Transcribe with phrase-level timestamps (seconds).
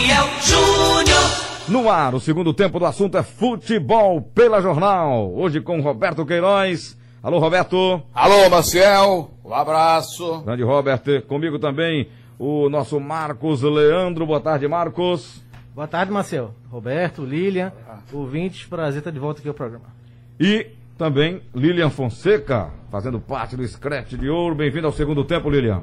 [0.00, 1.68] Maciel Júnior.
[1.68, 5.30] No ar, o segundo tempo do assunto é futebol pela jornal.
[5.34, 6.96] Hoje com Roberto Queiroz.
[7.22, 8.00] Alô, Roberto.
[8.14, 9.30] Alô, Maciel.
[9.44, 10.40] Um abraço.
[10.40, 11.02] Grande Robert.
[11.28, 12.08] Comigo também
[12.38, 14.24] o nosso Marcos Leandro.
[14.24, 15.42] Boa tarde, Marcos.
[15.74, 16.54] Boa tarde, Marcel.
[16.70, 17.70] Roberto, Lilian,
[18.10, 19.84] ouvintes, prazer estar de volta aqui ao programa.
[20.40, 24.54] E também Lilian Fonseca, fazendo parte do Scratch de Ouro.
[24.54, 25.82] Bem-vindo ao segundo tempo, Lilian.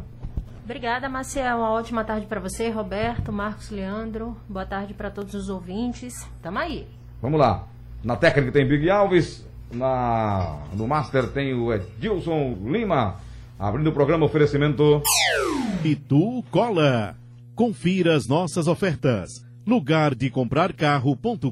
[0.68, 1.60] Obrigada, Maciel.
[1.60, 4.36] Uma ótima tarde para você, Roberto, Marcos Leandro.
[4.50, 6.28] Boa tarde para todos os ouvintes.
[6.42, 6.86] Tamo aí.
[7.22, 7.66] Vamos lá.
[8.04, 13.16] Na técnica tem Big Alves, na no Master tem o Edilson Lima.
[13.58, 15.02] Abrindo o programa oferecimento.
[15.86, 17.16] Itu Cola.
[17.56, 19.30] Confira as nossas ofertas.
[19.66, 21.50] Lugar de comprar carro.com.br.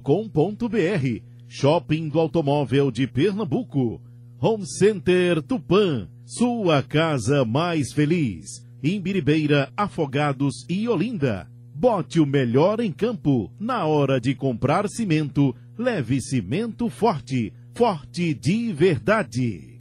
[1.47, 4.01] Shopping do Automóvel de Pernambuco.
[4.41, 6.05] Home Center Tupã.
[6.25, 8.64] Sua casa mais feliz.
[8.85, 11.47] Imbiribeira, Afogados e Olinda.
[11.73, 13.51] Bote o melhor em campo.
[13.59, 17.51] Na hora de comprar cimento, leve cimento forte.
[17.73, 19.79] Forte de verdade.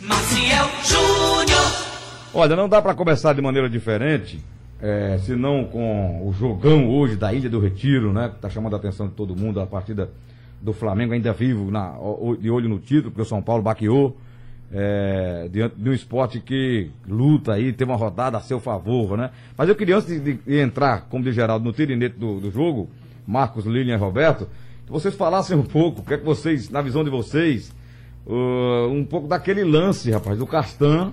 [0.00, 1.60] Maciel Júnior.
[2.34, 4.44] Olha, não dá para começar de maneira diferente,
[4.82, 8.28] é, senão com o jogão hoje da Ilha do Retiro, né?
[8.28, 10.10] Que tá chamando a atenção de todo mundo, a partida
[10.60, 11.94] do Flamengo ainda vivo, na,
[12.40, 14.16] de olho no título, porque o São Paulo baqueou.
[14.72, 19.30] É, diante de um esporte que luta aí, tem uma rodada a seu favor, né?
[19.56, 22.88] Mas eu queria, antes de, de- entrar, como de Geraldo, no tirinete do, do jogo,
[23.26, 24.48] Marcos, Lilian e Roberto,
[24.84, 27.72] que vocês falassem um pouco, o que é que vocês, na visão de vocês,
[28.26, 31.12] uh, um pouco daquele lance, rapaz, do Castan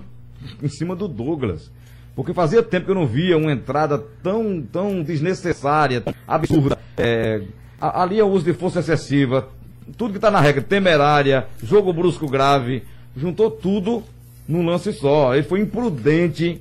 [0.62, 1.70] em cima do Douglas.
[2.16, 6.78] Porque fazia tempo que eu não via uma entrada tão, tão desnecessária, absurda.
[6.96, 7.42] É,
[7.80, 9.48] ali é o uso de força excessiva,
[9.96, 12.82] tudo que está na regra, temerária, jogo brusco grave,
[13.16, 14.02] juntou tudo
[14.48, 15.34] num lance só.
[15.34, 16.60] Ele foi imprudente,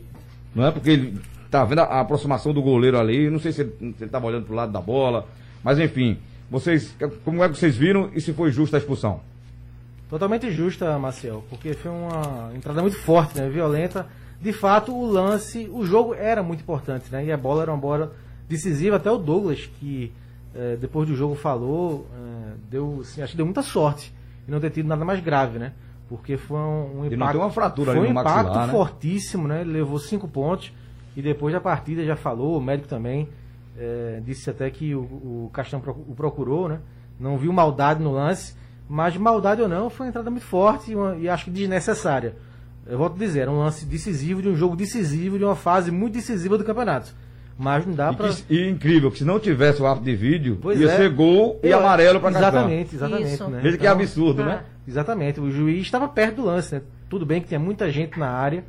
[0.56, 0.72] não é?
[0.72, 4.12] Porque ele tá vendo a, aproximação do goleiro ali, não sei se ele, se ele
[4.12, 5.28] tava olhando pro lado da bola,
[5.64, 6.18] mas enfim,
[6.50, 9.20] vocês, como é que vocês viram e se foi justa a expulsão?
[10.10, 13.50] Totalmente justa, Marcel, porque foi uma entrada muito forte, né?
[13.50, 14.08] Violenta.
[14.42, 17.23] De fato, o lance, o jogo era muito importante, né?
[17.23, 18.14] E a bola era uma bola
[18.50, 18.98] decisiva.
[18.98, 20.11] Até o Douglas, que
[20.54, 24.11] eh, depois do jogo falou, eh, deu, assim, acho que deu muita sorte
[24.45, 25.72] e não ter tido nada mais grave, né?
[26.11, 27.20] Porque foi um, um Ele impacto.
[27.20, 28.72] não tem uma fratura foi ali um impacto maxilar, né?
[28.73, 29.61] fortíssimo, né?
[29.61, 30.73] Ele levou cinco pontos
[31.16, 33.30] e depois da partida já falou, o médico também
[33.77, 36.80] eh, disse até que o, o Castanho o procurou, né?
[37.17, 38.55] Não viu maldade no lance,
[38.89, 42.36] mas maldade ou não, foi uma entrada muito forte e, uma- e acho que desnecessária.
[42.86, 45.92] Eu volto a dizer, era um lance decisivo de um jogo decisivo, de uma fase
[45.92, 47.14] muito decisiva do campeonato.
[47.58, 48.30] Mas não dá E, pra.
[48.30, 50.98] que- e incrível, que se não tivesse o árbitro de vídeo, Pois ia é.
[50.98, 52.48] ser gol e Eu- amarelo para Castan.
[52.49, 53.33] Exatamente, exatamente.
[53.33, 53.48] Isso.
[53.48, 53.60] Né?
[53.61, 54.64] Veja que Então, absurdo, né?
[54.87, 55.39] Exatamente.
[55.39, 56.81] O juiz estava perto do lance, né?
[57.09, 58.64] Tudo bem que tinha muita gente na área,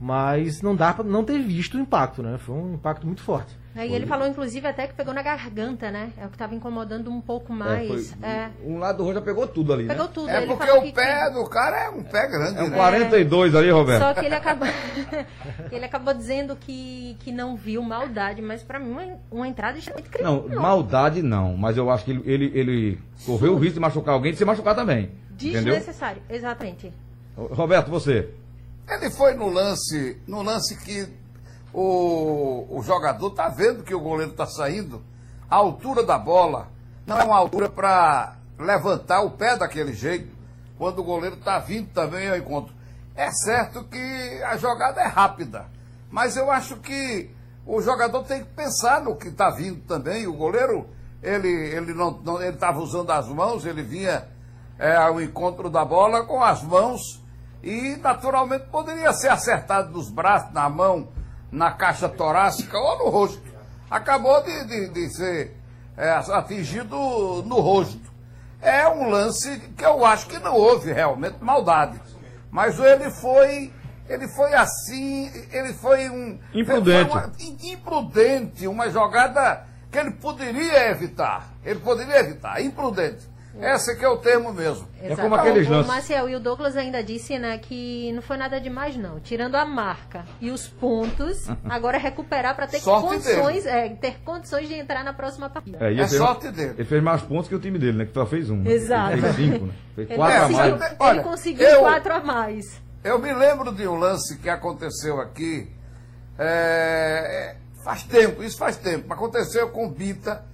[0.00, 2.38] mas não dá pra não ter visto o impacto, né?
[2.38, 3.60] Foi um impacto muito forte.
[3.74, 6.10] Aí ele falou, inclusive, até que pegou na garganta, né?
[6.18, 8.10] É o que estava incomodando um pouco É, mais.
[8.12, 10.10] foi- É, Um lado do rosto já pegou tudo ali, pegou né?
[10.12, 10.28] tudo.
[10.28, 12.68] É ele porque falou o que- pé do cara é um pé grande, É um
[12.68, 12.76] né?
[12.76, 14.02] 42 ali, Roberto.
[14.02, 14.68] Só que ele acabou,
[15.72, 20.10] ele acabou dizendo que, que não viu maldade, mas pra mim uma, uma entrada extremamente
[20.22, 20.60] Não, criminosa.
[20.60, 24.30] maldade não, mas eu acho que ele, ele, ele correu o risco de machucar alguém
[24.30, 25.10] e de se machucar também.
[25.34, 25.74] Entendeu?
[25.74, 26.92] Desnecessário, exatamente.
[27.36, 28.32] Roberto, você.
[28.88, 31.08] Ele foi no lance, no lance que
[31.72, 35.02] o, o jogador tá vendo que o goleiro tá saindo,
[35.48, 36.68] a altura da bola
[37.06, 40.28] não é uma altura para levantar o pé daquele jeito,
[40.78, 42.74] quando o goleiro tá vindo também ao encontro.
[43.14, 45.66] É certo que a jogada é rápida,
[46.10, 47.30] mas eu acho que
[47.66, 50.26] o jogador tem que pensar no que está vindo também.
[50.26, 50.86] O goleiro,
[51.22, 54.26] ele ele não, não ele estava usando as mãos, ele vinha
[54.78, 57.22] é, ao encontro da bola com as mãos
[57.62, 61.08] e naturalmente poderia ser acertado nos braços, na mão,
[61.50, 63.42] na caixa torácica ou no rosto.
[63.90, 65.56] Acabou de, de, de ser
[65.96, 66.96] é, atingido
[67.46, 68.00] no rosto.
[68.60, 72.00] É um lance que eu acho que não houve realmente maldade.
[72.50, 73.72] Mas ele foi.
[74.08, 76.38] Ele foi assim, ele foi um.
[76.54, 77.10] Imprudente.
[77.10, 81.48] foi uma- imprudente, uma jogada que ele poderia evitar.
[81.64, 83.28] Ele poderia evitar, imprudente.
[83.60, 84.88] Esse que é o termo mesmo.
[85.00, 85.86] É como aqueles o, o lances.
[85.88, 89.20] Marcel e o Douglas ainda disse, né, que não foi nada demais não.
[89.20, 94.20] Tirando a marca e os pontos, agora é recuperar para ter Sorte condições, é, ter
[94.24, 95.78] condições de entrar na próxima partida.
[95.82, 96.74] e É ele fez- sorte dele.
[96.78, 98.04] Ele fez mais pontos que o time dele, né?
[98.06, 98.56] Que só fez um.
[98.56, 98.70] né?
[98.72, 99.12] Exato.
[99.12, 99.72] Ele fez cinco, né?
[99.94, 100.82] Fez Ele quatro a conseguiu, mais.
[100.90, 102.82] ele Olha, conseguiu eu- quatro a mais.
[103.04, 105.68] Eu me lembro de um lance que aconteceu aqui.
[106.38, 109.12] é, faz tempo, isso faz tempo.
[109.12, 110.44] Aconteceu com o Bita,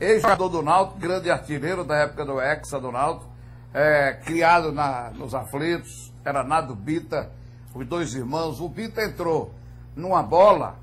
[0.00, 3.30] ex-jogador do Náutico, grande artilheiro da época do Hexa do Náutico,
[3.74, 7.30] é, criado na, nos aflitos, era Nado Bita,
[7.74, 8.60] os dois irmãos.
[8.60, 9.52] O Bita entrou
[9.94, 10.76] numa bola,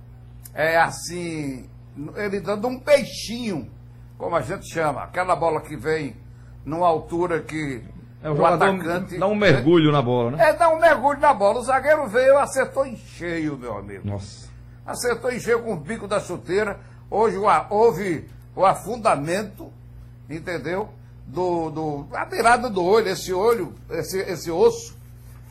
[0.54, 1.70] é assim,
[2.16, 3.70] ele dando um peixinho,
[4.18, 6.16] como a gente chama, aquela bola que vem
[6.66, 7.84] numa altura que
[8.24, 8.58] É, o jogador
[9.20, 10.50] dá um mergulho na bola, né?
[10.50, 11.60] É, dá um mergulho na bola.
[11.60, 14.08] O zagueiro veio, acertou em cheio, meu amigo.
[14.08, 14.50] Nossa.
[14.86, 16.80] Acertou em cheio com o bico da chuteira.
[17.10, 19.72] Hoje o houve o afundamento,
[20.30, 20.90] entendeu?
[21.28, 24.96] Do, do, a beirada do olho, esse olho, esse, esse osso,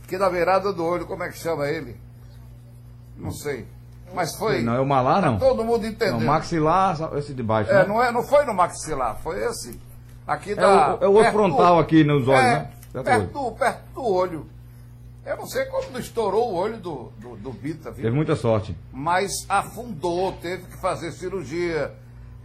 [0.06, 1.96] que na beirada do olho, como é que chama ele?
[3.16, 3.66] Não sei.
[4.14, 4.62] Mas foi.
[4.62, 5.38] Não, é o malar, não.
[5.38, 6.20] Todo mundo Não, entendeu.
[6.20, 7.70] maxilar, esse de baixo.
[7.70, 7.86] É, né?
[7.88, 9.80] não, é, não foi no maxilar, foi esse.
[10.26, 10.94] Aqui É da.
[10.94, 12.70] o- é o osso frontal aqui nos olhos, é, né?
[12.92, 14.46] Perto do Perto do, perto do olho.
[15.26, 18.04] Eu não sei como não estourou o olho do, do, do Bita, viu?
[18.04, 18.76] Teve muita sorte.
[18.92, 21.92] Mas afundou, teve que fazer cirurgia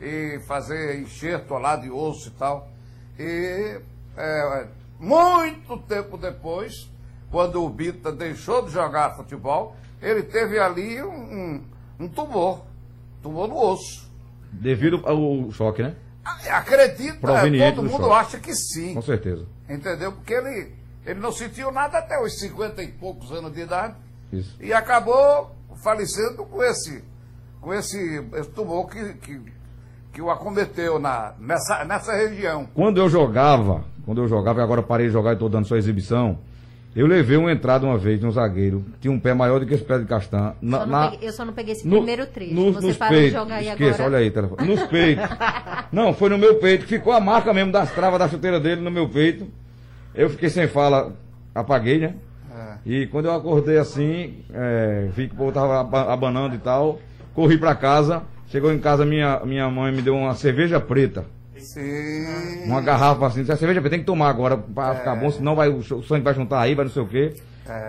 [0.02, 2.70] e fazer enxerto lá de osso e tal.
[3.18, 3.80] E
[4.18, 4.68] é,
[5.00, 6.90] muito tempo depois,
[7.30, 11.64] quando o Bita deixou de jogar futebol, ele teve ali um, um,
[12.02, 12.66] um tumor.
[13.22, 14.10] Tumor no osso.
[14.52, 15.96] Devido ao choque, né?
[16.24, 18.20] Ah, Acredita, Proveniente todo do mundo choque.
[18.20, 18.94] acha que sim.
[18.94, 19.46] Com certeza.
[19.70, 20.12] Entendeu?
[20.12, 20.74] Porque ele,
[21.06, 23.96] ele não sentiu nada até os 50 e poucos anos de idade
[24.32, 24.56] Isso.
[24.60, 27.04] e acabou falecendo com esse,
[27.62, 27.98] com esse,
[28.34, 29.42] esse tumor que, que,
[30.12, 32.68] que o acometeu na, nessa, nessa região.
[32.74, 35.76] Quando eu jogava, quando eu jogava, e agora parei de jogar e estou dando só
[35.76, 36.38] exibição,
[36.96, 39.76] eu levei uma entrada uma vez de um zagueiro, tinha um pé maior do que
[39.76, 40.56] esse pé de castanha.
[40.62, 42.54] Na, na- peguei- eu só não peguei esse no- primeiro trecho.
[42.56, 43.40] no- Você nos parou de peitos.
[43.40, 44.10] jogar aí Esqueça, agora.
[44.10, 44.68] olha aí, telefone.
[44.68, 45.26] Nos peitos.
[45.92, 48.82] Não, foi no meu peito, que ficou a marca mesmo das travas da chuteira dele
[48.82, 49.48] no meu peito.
[50.16, 51.14] Eu fiquei sem fala,
[51.54, 52.16] apaguei, né?
[52.86, 57.00] E quando eu acordei assim, é, vi que o povo tava aba- abanando e tal,
[57.36, 58.24] corri pra casa.
[58.50, 61.26] Chegou em casa, minha, minha mãe me deu uma cerveja preta.
[61.58, 62.66] Sim.
[62.66, 65.56] Uma garrafa assim, disse, a cerveja preta tem que tomar agora pra ficar bom, senão
[65.56, 67.34] vai, o sangue vai juntar aí, vai não sei o quê.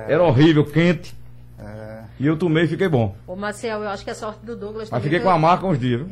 [0.06, 1.14] Era horrível, quente.
[2.20, 2.22] É.
[2.22, 3.14] E eu tomei e fiquei bom.
[3.26, 5.66] Ô, Marcel, eu acho que a sorte do Douglas Mas fiquei foi- com a marca
[5.66, 6.10] uns dias, viu?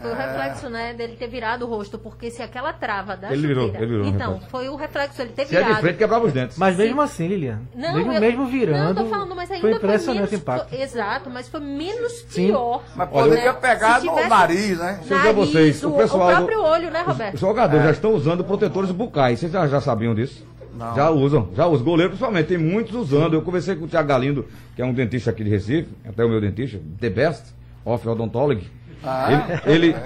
[0.00, 3.46] Foi o reflexo, né, dele ter virado o rosto, porque se aquela trava da Ele
[3.46, 3.84] virou, chuteira...
[3.84, 5.80] ele virou o Então, foi o reflexo, ele ter Se é de virado.
[5.82, 6.56] frente, quebrava os dentes.
[6.56, 9.72] Mas mesmo assim, Lilian, Não, mesmo, eu- mesmo virando, Não, tô falando, mas ainda foi
[9.72, 10.68] impressionante menos, o impacto.
[10.70, 12.46] foi- exato, mas foi menos Sim.
[12.46, 12.82] pior.
[12.96, 13.58] Mas Olha, poderia né?
[13.60, 14.92] pegar Se no tivesse- nariz, né?
[15.00, 17.06] Deixa eu dizer a Nariz, vocês, o o, pessoal o do- próprio olho, né, Os
[17.08, 17.36] Roberto?
[17.36, 19.40] jogadores já estão usando protetores bucais.
[19.40, 20.46] Vocês já, já sabiam disso?
[20.94, 21.84] Já usam, já usam.
[21.84, 23.34] Goleiro principalmente, tem muitos usando.
[23.34, 26.28] Eu conversei com o Thiago Galindo, que é um dentista aqui de Recife, até o
[26.28, 27.54] meu dentista, The Best,
[27.84, 28.70] of Odontology.
[29.04, 29.96] Ah, ele, ele,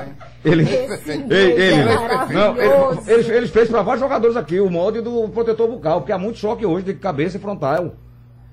[0.43, 5.03] ele, ele, ele, é não, ele, ele, ele fez para vários jogadores aqui o molde
[5.03, 7.95] do protetor bucal, porque há muito choque hoje de cabeça e frontal.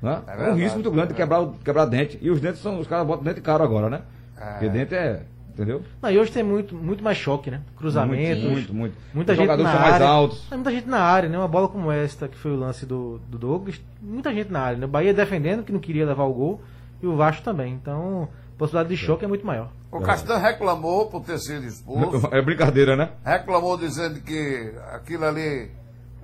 [0.01, 0.21] Né?
[0.27, 2.19] É, um verdade, risco muito grande de quebrar, quebrar dente.
[2.21, 4.01] E os dentes são, os caras botam dente caro agora, né?
[4.35, 5.21] Porque dente é,
[5.53, 5.81] entendeu?
[6.01, 7.61] Não, e hoje tem muito, muito mais choque, né?
[7.77, 8.43] Cruzamentos.
[8.43, 8.95] Muito, muito, muito.
[9.13, 10.07] Muita Os gente jogadores na são mais área.
[10.07, 10.47] altos.
[10.51, 11.37] Muita gente na área, né?
[11.37, 13.79] Uma bola como esta, que foi o lance do, do Douglas.
[14.01, 14.85] Muita gente na área, né?
[14.85, 16.61] O Bahia defendendo, que não queria levar o gol.
[17.01, 17.73] E o Vasco também.
[17.73, 19.69] Então, a possibilidade de choque é muito maior.
[19.91, 22.27] O Castan reclamou por ter sido expulso.
[22.33, 23.11] É brincadeira, né?
[23.23, 25.69] reclamou dizendo que aquilo ali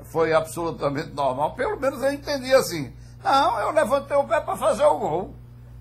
[0.05, 1.53] foi absolutamente normal.
[1.53, 2.91] Pelo menos eu entendi assim.
[3.23, 5.35] Não, eu levantei o pé para fazer o gol.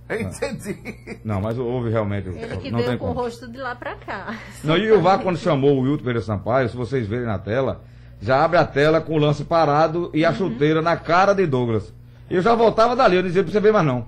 [0.08, 1.18] Eu entendi.
[1.24, 2.28] Não, mas houve realmente.
[2.28, 3.20] Ele que não veio tem com o como.
[3.20, 4.34] rosto de lá pra cá.
[4.64, 7.82] Não, e o VAR, quando chamou o Wilton Pereira Sampaio, se vocês verem na tela,
[8.20, 11.92] já abre a tela com o lance parado e a chuteira na cara de Douglas.
[12.30, 14.06] Eu já voltava dali, eu dizia pra você ver mais não.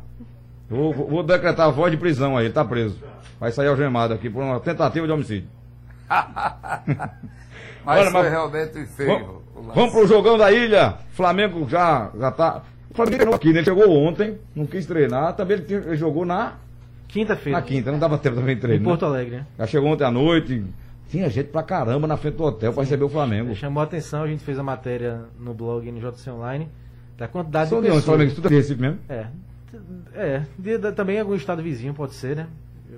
[0.68, 2.98] Vou, vou- decretar a voz de prisão aí, ele tá preso.
[3.38, 5.48] Vai sair algemado aqui por uma tentativa de homicídio.
[7.84, 9.08] Mas Olha, foi mas- realmente feio.
[9.54, 10.94] Vamos, o vamos pro jogão da ilha.
[11.12, 12.62] Flamengo já, já tá.
[12.90, 13.58] O Flamengo treinou aqui, né?
[13.60, 16.54] Ele chegou ontem, não quis treinar, também ele, jogou na,
[17.08, 17.58] Quinta-feira.
[17.58, 18.82] na quinta, não dava tempo também de Em treino.
[18.84, 18.88] né?
[18.90, 19.46] Porto Alegre, né?
[19.58, 20.64] Já chegou ontem à noite.
[21.08, 23.52] Tinha gente pra caramba na frente do hotel pra receber o Flamengo.
[23.54, 26.68] Chamou a atenção, a gente fez a matéria no blog no JC Online.
[27.18, 28.04] Da quantidade São de pessoas.
[28.04, 28.98] Flamengo, tudo Recife mesmo?
[29.08, 29.26] É.
[30.14, 32.46] É, de- de- também algum estado vizinho pode ser, né?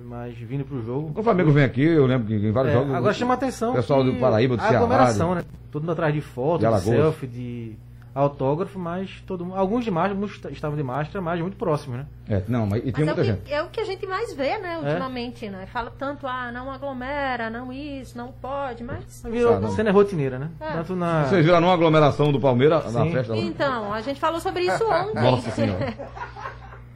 [0.05, 1.11] Mas vindo pro jogo.
[1.19, 2.93] O Flamengo vem aqui, eu lembro que em vários É, jogos.
[2.95, 3.71] agora chama a atenção.
[3.71, 4.77] O pessoal do Paraíba, do Ceará.
[4.77, 5.43] aglomeração, né?
[5.71, 7.73] Todo mundo atrás de foto, de de, selfie, de
[8.15, 9.57] autógrafo, mas todo mundo.
[9.57, 12.05] Alguns de máscara, alguns est- estavam de máscara, mas muito próximos, né?
[12.29, 13.41] É, não, mas e Mas tinha é o, muita gente.
[13.41, 15.65] que, é o que a gente mais vê, né, ultimamente, né?
[15.71, 19.21] Fala tanto, ah, não aglomera, não isso, não pode, mas...
[19.23, 19.71] Mas Virou Ah, não.
[19.71, 20.49] cena rotineira, né?
[20.59, 20.71] É.
[20.73, 21.25] Tanto na.
[21.25, 23.35] Vocês viram numa aglomeração do Palmeiras na festa?
[23.35, 25.21] Então, a gente falou sobre isso ontem.
[25.21, 25.93] Nossa Senhora.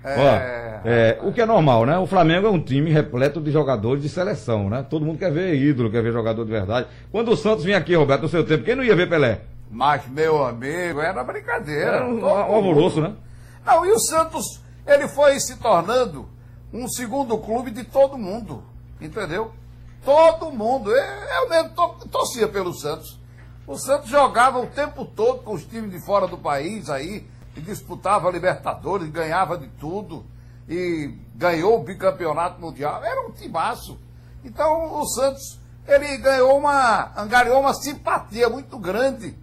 [0.04, 1.98] É, Ó, é, o que é normal, né?
[1.98, 4.86] O Flamengo é um time repleto de jogadores de seleção, né?
[4.90, 6.88] Todo mundo quer ver ídolo, quer ver jogador de verdade.
[7.12, 9.42] Quando o Santos vinha aqui, Roberto, no seu tempo, quem não ia ver Pelé?
[9.70, 11.98] Mas, meu amigo, era brincadeira.
[11.98, 13.16] Era um, Todo um alvoroço, né?
[13.66, 16.28] Não, e o Santos, ele foi se tornando
[16.74, 18.64] um segundo clube de todo mundo.
[19.00, 19.52] Entendeu?
[20.06, 20.90] Todo mundo.
[20.92, 20.98] Eu,
[21.44, 23.20] eu mesmo to- torcia pelo Santos.
[23.68, 27.60] O Santos jogava o tempo todo com os times de fora do país aí, e
[27.60, 30.26] disputava Libertadores, ganhava de tudo,
[30.70, 33.04] e ganhou o bicampeonato mundial.
[33.04, 34.00] Era um timaço.
[34.46, 39.38] Então o Santos ele ganhou uma, angariou uma simpatia muito grande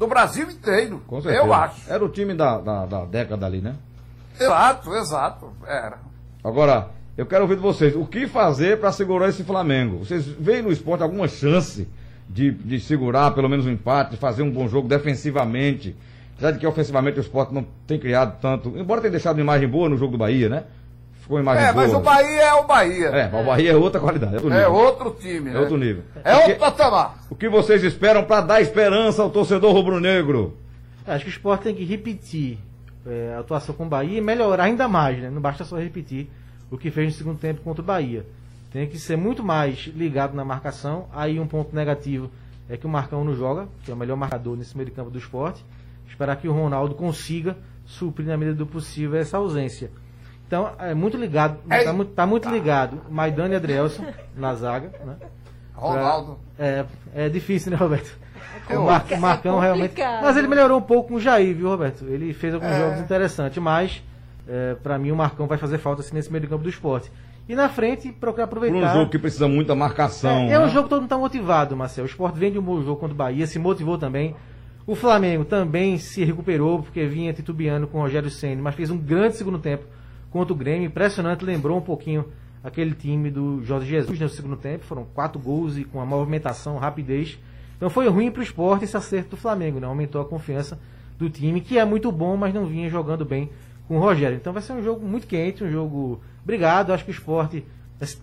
[0.00, 1.02] do Brasil inteiro.
[1.06, 1.44] Com certeza.
[1.44, 1.92] Eu acho.
[1.92, 3.76] Era o time da, da, da década ali, né?
[4.40, 5.52] Exato, exato.
[5.66, 5.98] Era.
[6.42, 6.88] Agora,
[7.18, 7.94] eu quero ouvir de vocês.
[7.94, 9.98] O que fazer para segurar esse Flamengo?
[9.98, 11.86] Vocês veem no esporte alguma chance
[12.26, 15.94] de, de segurar pelo menos um empate, de fazer um bom jogo defensivamente?
[16.32, 18.70] Apesar de que ofensivamente o esporte não tem criado tanto.
[18.78, 20.64] Embora tenha deixado uma imagem boa no jogo do Bahia, né?
[21.30, 21.86] Ficou uma imagem É, boa.
[21.86, 23.06] mas o Bahia é o Bahia.
[23.06, 24.32] É, mas o Bahia é outra qualidade.
[24.34, 25.60] É outro É outro time, É né?
[25.60, 26.02] outro nível.
[26.24, 27.18] É outro que- patamar.
[27.30, 30.56] O que vocês esperam para dar esperança ao torcedor rubro-negro?
[31.06, 32.58] Acho que o Sport tem que repetir
[33.06, 35.30] é, a atuação com o Bahia e melhorar ainda mais, né?
[35.30, 36.28] Não basta só repetir
[36.68, 38.26] o que fez no segundo tempo contra o Bahia.
[38.72, 41.06] Tem que ser muito mais ligado na marcação.
[41.14, 42.28] Aí um ponto negativo
[42.68, 45.10] é que o Marcão não joga, que é o melhor marcador nesse meio de campo
[45.10, 45.64] do esporte.
[46.08, 47.56] Esperar que o Ronaldo consiga
[47.86, 49.90] suprir na medida do possível essa ausência.
[50.50, 51.84] Então, é muito ligado, Ei.
[51.84, 54.04] tá muito, tá muito ligado Maidana e Adrielson
[54.36, 55.14] na zaga, né?
[55.76, 56.38] Ronaldo.
[56.58, 58.12] É, é difícil, né, Roberto?
[58.68, 59.90] Eu- O, Mar- É Marcão realmente.
[59.90, 60.22] complicado.
[60.24, 62.04] Mas ele melhorou um pouco com o Jair, viu, Roberto?
[62.04, 62.80] Ele fez alguns É.
[62.80, 64.02] jogos interessantes, mas
[64.48, 67.12] é, para mim o Marcão vai fazer falta assim, nesse meio de campo do esporte.
[67.48, 68.90] E na frente, procurar Por aproveitar.
[68.90, 70.30] um jogo que precisa muita marcação.
[70.48, 70.68] É, é um né?
[70.68, 72.02] jogo que todo mundo está motivado, Marcel.
[72.04, 74.34] O Sport vem de um bom jogo contra o Bahia, se motivou também.
[74.84, 78.98] O Flamengo também se recuperou, porque vinha titubeando com o Rogério Senna, mas fez um
[78.98, 79.84] grande segundo tempo
[80.30, 80.86] contra o Grêmio.
[80.86, 82.26] Impressionante, lembrou um pouquinho
[82.62, 84.84] aquele time do Jorge Jesus no segundo tempo.
[84.84, 87.38] Foram quatro gols e com uma movimentação, rapidez.
[87.76, 89.86] Então foi ruim para o Sport esse acerto do Flamengo, né?
[89.86, 90.78] aumentou a confiança
[91.18, 93.50] do time, que é muito bom, mas não vinha jogando bem
[93.88, 94.36] com o Rogério.
[94.36, 96.20] Então vai ser um jogo muito quente, um jogo.
[96.42, 97.64] Obrigado, acho que o esporte,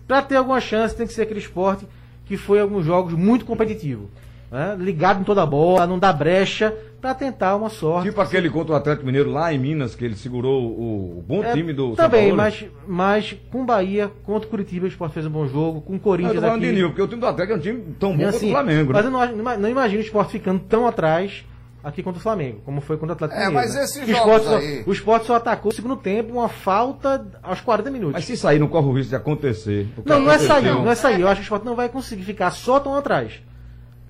[0.06, 1.86] para ter alguma chance, tem que ser aquele esporte
[2.24, 4.08] que foi alguns jogos muito competitivo.
[4.50, 4.76] Né?
[4.78, 8.08] Ligado em toda a bola, não dá brecha, para tentar uma sorte.
[8.08, 11.44] Tipo aquele contra o Atlético Mineiro lá em Minas, que ele segurou o, o bom
[11.44, 12.36] É, time do São Também, Paulo.
[12.38, 15.90] mas, mas com o Bahia, contra o Curitiba, o esporte fez um bom jogo, com
[15.90, 16.66] o Não, eu Corinthians tô falando aqui.
[16.66, 18.48] de Nil, porque o time do Atlético é um time tão bom E quanto assim,
[18.48, 19.08] o Flamengo, Mas né?
[19.08, 21.44] eu não, não, imagino o esporte ficando tão atrás
[21.84, 23.66] aqui contra o Flamengo, como foi contra o Atlético É, Mineiro.
[23.66, 23.84] mas né?
[23.84, 24.44] esses o, jogos esporte
[24.84, 28.14] só, o esporte só atacou no segundo tempo, uma falta aos 40 minutos.
[28.14, 29.86] Mas se sair, não corre o risco de acontecer.
[29.96, 31.20] O que Não, não é sair, não é sair.
[31.20, 33.40] Eu acho que o esporte não vai conseguir ficar só tão atrás.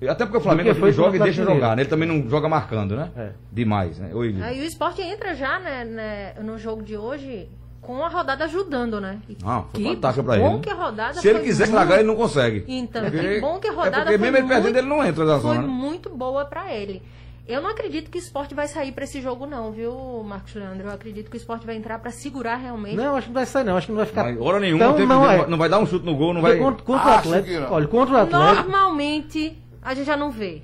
[0.07, 1.81] Até porque o Flamengo que foi joga e deixa jogar, né?
[1.81, 3.09] Ele também não joga marcando, né?
[3.17, 3.29] É.
[3.51, 4.11] Demais, né?
[4.13, 4.35] Oi.
[4.41, 7.49] Aí o esporte entra já, né, né, no jogo de hoje
[7.81, 9.19] com a rodada ajudando, né?
[9.27, 10.59] E Ah, foi que fantástica pra bom ele.
[10.61, 12.63] que a rodada Se ele foi quiser muito- estragar, ele não consegue.
[12.67, 14.87] Então, Porque- que bom que a rodada É porque foi mesmo ele perdendo, muito- ele
[14.87, 15.61] não entra na Foi zona.
[15.61, 15.67] né?
[15.67, 17.01] muito boa pra ele.
[17.47, 20.87] Eu não acredito que o esporte vai sair pra esse jogo, não, viu, Marcos Leandro?
[20.87, 22.95] Eu acredito que o esporte vai entrar pra segurar realmente.
[22.95, 23.75] Não, acho que não vai sair, não.
[23.75, 24.23] Acho que não vai ficar.
[24.25, 25.47] Mas, hora nenhuma, tão, não, é.
[25.47, 26.63] não vai dar um chute no gol, não Porque vai.
[26.63, 27.65] Contra, contra o Acho Atlético.
[27.65, 27.73] que.
[27.73, 28.69] Olha, contra o Atlético.
[28.69, 30.61] Normalmente a gente já não vê.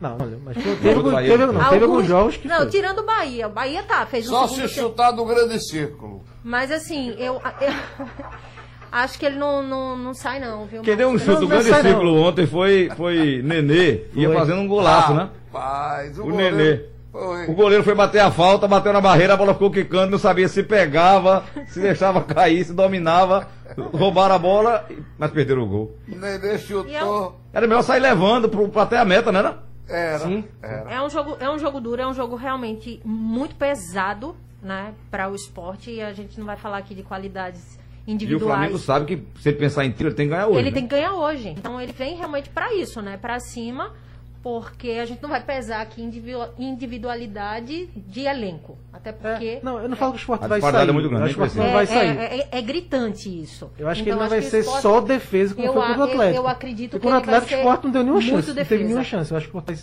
[0.00, 1.70] Não, olha, mas teve, teve, o Bahia, teve- não.
[1.70, 2.46] teve alguns jogos que.
[2.46, 2.66] Não, foi.
[2.66, 3.48] tirando o Bahia.
[3.48, 6.22] O Bahia tá, fez um Só se chutar do grande círculo.
[6.44, 7.72] Mas assim, eu, eu
[8.92, 10.82] acho que ele não, não, não sai, não, viu?
[10.82, 14.36] Quem deu um chute não grande círculo ontem foi, foi Nenê, ia Foi.
[14.36, 15.30] fazendo um golaço, né?
[15.52, 16.80] Rapaz, o, O goleiro Nenê.
[17.10, 17.46] Foi.
[17.46, 20.46] O goleiro foi bater a falta, bateu na barreira, a bola ficou quicando, não sabia
[20.46, 23.48] se pegava, se deixava cair, se dominava,
[23.92, 24.86] roubaram a bola,
[25.18, 25.96] mas perderam o gol.
[26.06, 27.40] Nenê chutou.
[27.52, 29.38] Era melhor sair levando pro, pra até a meta, né?
[29.38, 29.58] era?
[29.88, 30.18] Era.
[30.18, 30.44] Sim.
[30.62, 30.90] Era.
[30.90, 35.30] É um jogo, é um jogo duro, é um jogo realmente muito pesado, né, para
[35.30, 38.44] o esporte e a gente não vai falar aqui de qualidades E o individuais.
[38.44, 40.58] Flamengo sabe que se ele pensar em tiro, ele tem que ganhar hoje.
[40.58, 40.74] ele né?
[40.74, 41.48] tem que ganhar hoje.
[41.50, 43.92] Então ele vem realmente para isso, né, para cima,
[44.42, 49.78] porque a gente não vai pesar aqui individu- individualidade de elenco, até porque É, não,
[49.80, 50.90] eu não falo que o esporte vai disparidade sair.
[50.90, 52.18] é muito grande, eu acho que o nem esporte é, não vai sair.
[52.18, 53.70] é- é- é gritante isso.
[53.78, 55.98] Eu acho que Então, ele não vai ser esporte- só defesa como eu foi contra
[55.98, 56.36] o eu- Atlético.
[56.44, 58.34] eu acredito Porque que contra o Atlético o ser Sport não deu nenhuma chance.
[58.36, 58.84] Não teve defesa.
[58.84, 59.30] nenhuma chance.
[59.30, 59.78] Eu acho que o Sport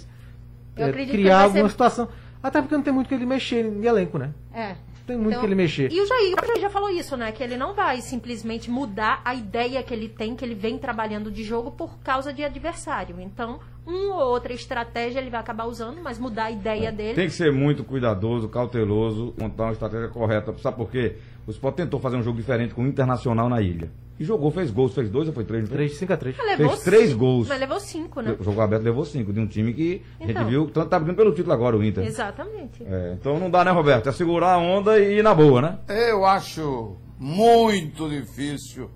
[0.78, 2.10] Eu vai criar alguma ser- situação.
[2.42, 4.32] Até porque não tem muito que ele mexer em elenco, né?
[4.54, 4.76] É.
[5.06, 5.92] Tem muito que ele mexer.
[5.92, 7.32] E o Jair, o Jair já falou isso, né?
[7.32, 11.32] Que ele não vai simplesmente mudar a ideia que ele tem, que ele vem trabalhando
[11.32, 13.20] de jogo por causa de adversário.
[13.22, 17.14] Então, uma ou outra estratégia ele vai acabar usando, mas mudar a ideia dele.
[17.14, 20.56] Tem que ser muito cuidadoso, cauteloso, montar uma estratégia correta.
[20.58, 21.18] Sabe por quê?
[21.46, 23.92] O Sport tentou fazer um jogo diferente com o Internacional na ilha.
[24.18, 25.68] E jogou, fez gols, fez dois ou foi três?
[25.68, 27.48] 3 5 a 3 Mas levou fez três cinco- gols.
[27.50, 28.36] Mas levou cinco, né?
[28.40, 30.48] O jogo aberto levou cinco, de um time que a gente Então.
[30.48, 32.06] viu, tanto tá brigando pelo título agora, o Inter.
[32.06, 32.82] Exatamente.
[32.86, 34.08] É, então não dá, né, Roberto?
[34.08, 35.80] É segurar a onda e ir na boa, né?
[35.90, 38.90] Eu acho muito difícil,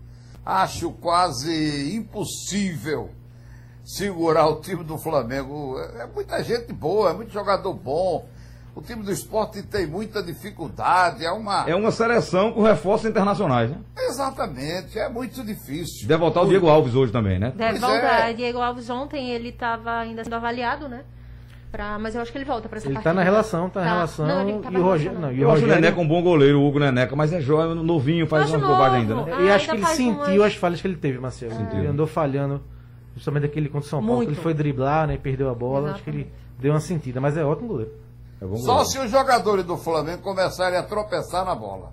[0.45, 3.09] acho quase impossível
[3.83, 5.77] segurar o time do Flamengo.
[5.79, 8.25] É, é muita gente boa, é muito jogador bom.
[8.79, 11.69] O time do esporte tem muita dificuldade, é uma.
[11.69, 13.75] É uma seleção com reforços internacionais, né?
[13.97, 16.07] Exatamente, é muito difícil.
[16.07, 17.51] Deve voltar o Diego Alves hoje também, né?
[17.53, 18.29] Deve Pois voltar.
[18.29, 18.33] é.
[18.33, 21.01] Diego Alves ontem ele estava ainda sendo avaliado, né?
[21.69, 23.09] Pra, mas eu acho que ele volta pra essa Ele partida.
[23.11, 24.25] tá na relação, tá na relação.
[24.25, 25.19] Não, ele tá e o Rogério.
[25.19, 25.67] Não, e o Eu acho o.
[25.67, 29.01] Neneca um bom goleiro, o Hugo Neneca, mas é jovem, novinho, faz Acho umas bobagens
[29.11, 29.43] ainda, né?
[29.45, 31.53] E Ah, acho que ele sentiu umas- as falhas que ele teve, Marcelo.
[31.53, 31.79] Sentiu.
[31.79, 32.61] Ele andou falhando,
[33.13, 34.29] justamente aquele contra o São Paulo, Muito.
[34.29, 35.15] ele foi driblar, né?
[35.15, 35.91] E perdeu a bola.
[35.91, 37.91] Acho que ele deu uma sentida, mas é ótimo goleiro.
[38.41, 38.85] É Só goleiro.
[38.85, 41.91] se os jogadores do Flamengo começarem a tropeçar na bola.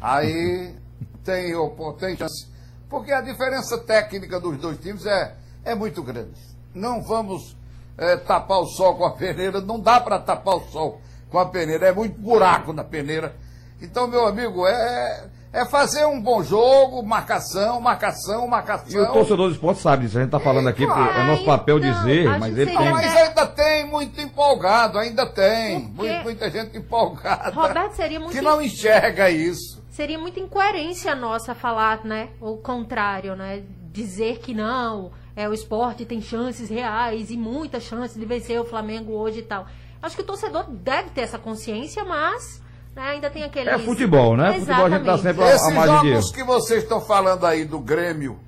[0.00, 0.74] Aí
[1.22, 1.52] tem,
[1.98, 2.48] tem chance.
[2.88, 6.40] Porque a diferença técnica dos dois times é, é muito grande.
[6.74, 7.56] Não vamos
[7.98, 11.00] eh, tapar o sol com a peneira, não dá para tapar o sol
[11.30, 13.36] com a peneira, é muito buraco na peneira.
[13.80, 18.88] Então, meu amigo, é, é fazer um bom jogo, marcação, marcação, marcação.
[18.88, 21.78] E o torcedor do esporte sabe disso, a gente tá falando aqui, é nosso papel
[21.78, 22.90] Então, dizer, mas que ele tem.
[22.90, 25.80] Mas ainda tem muito empolgado, ainda tem.
[26.22, 27.50] Muita gente empolgada.
[27.50, 29.82] Roberto, seria muito Que não enxerga isso.
[29.90, 36.04] seria muita incoerência nossa falar, né, o contrário, né, dizer que não, é o esporte
[36.04, 39.66] tem chances reais e muitas chances de vencer o Flamengo hoje e tal.
[40.00, 42.62] Acho que o torcedor deve ter essa consciência, mas
[42.94, 44.52] né, ainda tem aquele É futebol, né?
[44.60, 46.16] Futebol a gente tá sempre a, a Esses margem de erro.
[46.16, 48.38] jogos que vocês estão falando aí do Grêmio,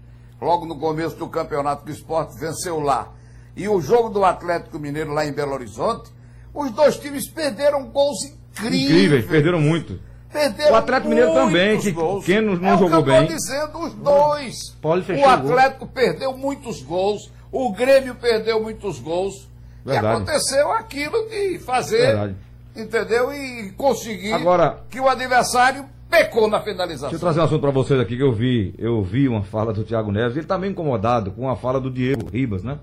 [0.41, 3.09] logo no começo do campeonato do esporte, venceu lá,
[3.57, 6.11] e o jogo do Atlético Mineiro lá em Belo Horizonte,
[6.55, 8.85] os dois times perderam gols incríveis.
[8.91, 9.99] Incríveis, perderam muito.
[10.33, 12.25] Perderam O Atlético Mineiro também, que gols.
[12.25, 13.27] quem não- não é o jogou que bem.
[13.27, 14.77] dizendo, os dois.
[15.05, 15.53] Fechou o o gol.
[15.53, 19.47] Atlético perdeu muitos gols, o Grêmio perdeu muitos gols.
[19.85, 20.07] Verdade.
[20.07, 22.37] E aconteceu aquilo de fazer, Verdade.
[22.77, 23.33] Entendeu?
[23.33, 27.09] E conseguir Agora- que o adversário pecou na finalização.
[27.11, 28.75] Deixa eu trazer um assunto pra vocês aqui que eu vi.
[28.79, 30.37] Eu vi uma fala do Thiago Neves.
[30.37, 32.79] Ele tá meio incomodado com a fala do Diego Ribas, né?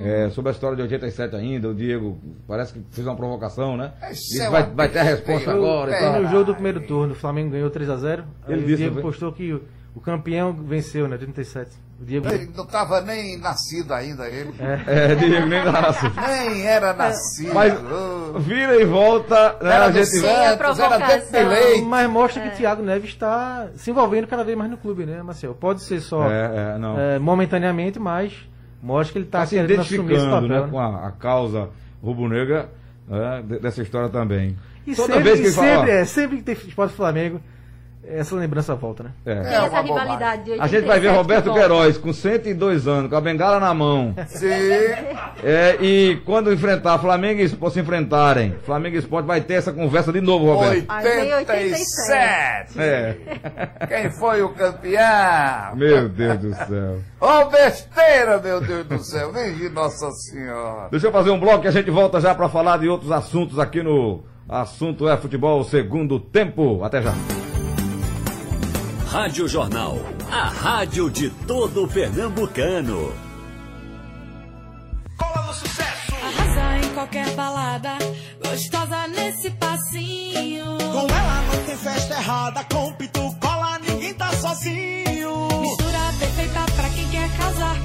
[0.00, 3.92] É, sobre a história de 87 ainda, o Diego parece que fez uma provocação, né?
[4.32, 6.20] Ele é vai, uma vai ter a resposta Eu- agora e é, tal.
[6.22, 8.24] No jogo do primeiro turno, o Flamengo ganhou 3x0.
[8.48, 9.02] Ele Aí disse, o Diego foi?
[9.02, 9.56] postou que
[9.94, 11.16] o, campeão venceu, né?
[11.16, 11.70] 37.
[12.00, 12.26] O Diego.
[12.28, 14.52] Ele não estava nem nascido ainda, ele.
[14.58, 16.12] É, Diego nem graça.
[16.26, 17.54] Nem era nascido.
[17.54, 17.72] Mas
[18.44, 19.74] vira e volta, né?
[19.74, 20.06] Era A gente...
[20.06, 21.82] Santos, era.
[21.86, 25.22] Mas mostra que o Thiago Neves está se envolvendo cada vez mais no clube, né,
[25.22, 25.54] Marcelo?
[25.54, 26.98] Pode ser só É, é, não.
[26.98, 28.32] é, momentaneamente, mas
[28.82, 30.64] mostra que ele está Tá se identificando papel.
[30.64, 31.68] né, com a, a causa
[32.02, 32.68] rubro-negra
[33.08, 34.56] né, de- dessa história também.
[34.86, 36.94] E Toda sempre, vez que e ele fala, sempre, ó, é, sempre que tem esporte
[36.94, 37.40] Flamengo,
[38.08, 39.10] essa lembrança volta, né?
[39.24, 39.34] é.
[39.34, 41.52] Tem É essa rivalidade de A gente vai ver 87 Roberto.
[41.52, 44.14] Queiroz com 102 anos, com a bengala na mão.
[44.26, 44.48] Sim.
[45.42, 49.72] É, e quando enfrentar Flamengo e Sport se enfrentarem, Flamengo e Sport vai ter essa
[49.72, 50.86] conversa de novo, Roberto.
[50.88, 52.80] Aí vem 87.
[52.80, 53.16] É.
[53.86, 55.76] Quem foi o campeão?
[55.76, 56.98] Meu Deus do céu.
[57.20, 59.32] Ô besteira, meu Deus do céu.
[59.32, 60.88] Nem vi Nossa Senhora.
[60.90, 63.58] Deixa eu fazer um bloco e a gente volta já para falar de outros assuntos
[63.58, 66.82] aqui no Assunto é Futebol Segundo Tempo.
[66.82, 67.12] Até já.
[69.14, 69.96] Rádio Jornal,
[70.28, 73.14] a rádio de todo pernambucano.
[76.20, 77.96] Arrasa em qualquer balada,
[78.44, 80.64] gostosa nesse passinho.
[80.64, 85.46] Com ela não tem festa errada, com pitu cola ninguém tá sozinho.
[85.60, 87.80] Mistura perfeita pra quem quer casar,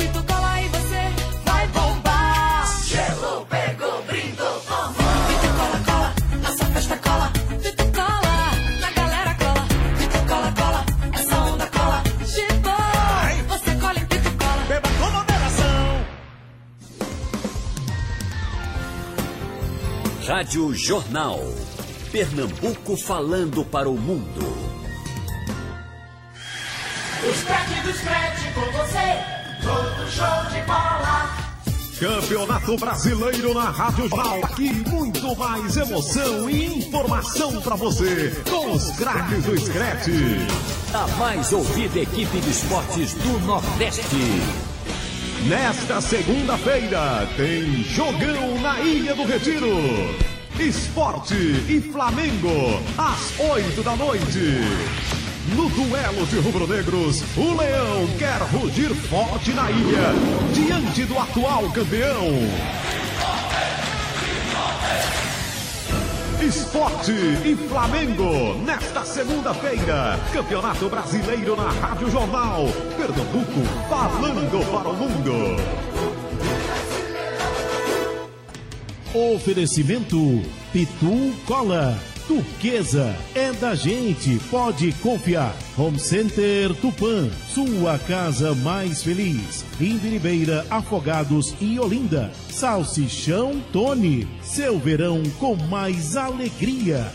[20.30, 21.40] Rádio Jornal.
[22.12, 24.46] Pernambuco falando para o mundo.
[27.28, 29.18] Os craques dos craques com você.
[29.64, 31.36] Todo show de bola.
[32.00, 34.46] Campeonato Brasileiro na Rádio Jornal.
[34.46, 40.10] Aqui muito mais emoção e informação para você com os craques do Scratch.
[40.94, 44.69] A mais ouvida equipe de esportes do Nordeste.
[45.48, 49.74] Nesta segunda-feira tem jogão na Ilha do Retiro.
[50.60, 54.60] Esporte e Flamengo às oito da noite.
[55.56, 60.14] No duelo de rubro-negros, o Leão quer rugir forte na ilha,
[60.54, 62.28] diante do atual campeão.
[66.42, 70.18] Esporte e Flamengo, nesta segunda-feira.
[70.32, 72.64] Campeonato Brasileiro na Rádio Jornal.
[72.96, 75.34] Pernambuco, falando para o mundo.
[79.36, 80.18] Oferecimento
[80.72, 82.09] Pitu Cola.
[82.30, 85.52] Turquesa é da gente, pode confiar.
[85.76, 89.66] Home Center Tupã, sua casa mais feliz.
[89.82, 92.32] Imbiribeira, Afogados e Olinda.
[92.52, 97.12] Salsichão Tony, seu verão com mais alegria.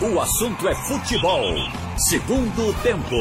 [0.00, 1.42] O assunto é futebol.
[1.98, 3.16] Segundo tempo.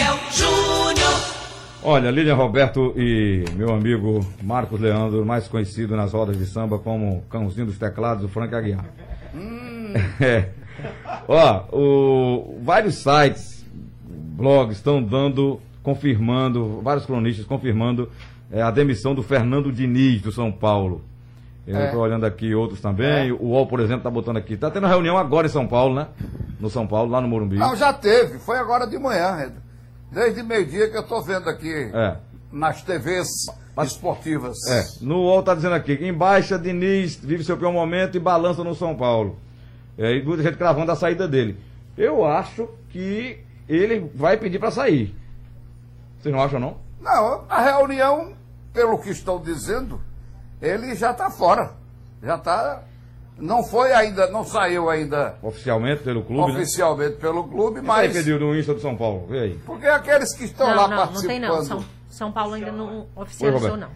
[0.00, 1.39] Daniel Júnior.
[1.82, 7.22] Olha, Lilian Roberto e meu amigo Marcos Leandro, mais conhecido nas rodas de samba como
[7.30, 8.84] Cãozinho dos Teclados, o Frank Aguiar.
[10.20, 10.50] É.
[11.26, 13.66] Ó, o- vários sites,
[14.06, 18.08] blogs estão dando, confirmando, vários cronistas confirmando
[18.52, 21.02] é, a demissão do Fernando Diniz do São Paulo.
[21.66, 21.86] Eu É.
[21.86, 23.32] estou olhando aqui outros também.
[23.32, 24.54] O UOL, por exemplo, está botando aqui.
[24.54, 26.06] Está tendo reunião agora em São Paulo, né?
[26.60, 27.56] No São Paulo, lá no Morumbi.
[27.56, 28.38] Não, já teve.
[28.38, 29.69] Foi agora de manhã, Reda.
[30.10, 32.16] Desde meio-dia que eu tô vendo aqui É.
[32.52, 33.28] nas TVs
[33.84, 34.56] esportivas.
[34.68, 38.20] É, no UOL tá dizendo aqui, que em baixa, Diniz vive seu pior momento e
[38.20, 39.38] balança no São Paulo.
[39.96, 41.58] É, e muita gente cravando a saída dele.
[41.96, 45.14] Eu acho que ele vai pedir para sair.
[46.20, 46.76] Vocês não acham, não?
[47.00, 48.32] Não, a reunião,
[48.72, 50.00] pelo que estão dizendo,
[50.60, 51.72] ele já está fora.
[52.22, 52.82] Já está.
[53.40, 56.58] Não foi ainda, não saiu ainda Oficialmente pelo clube, né?
[56.58, 58.06] oficialmente pelo clube, Mas...
[58.08, 58.12] Mas.
[58.12, 59.58] pediu do Insta do São Paulo, vê aí.
[59.64, 61.28] Porque aqueles que estão Não, lá não, não participando.
[61.30, 61.64] tem não.
[61.64, 63.88] São, São Paulo ainda não oficializou, não.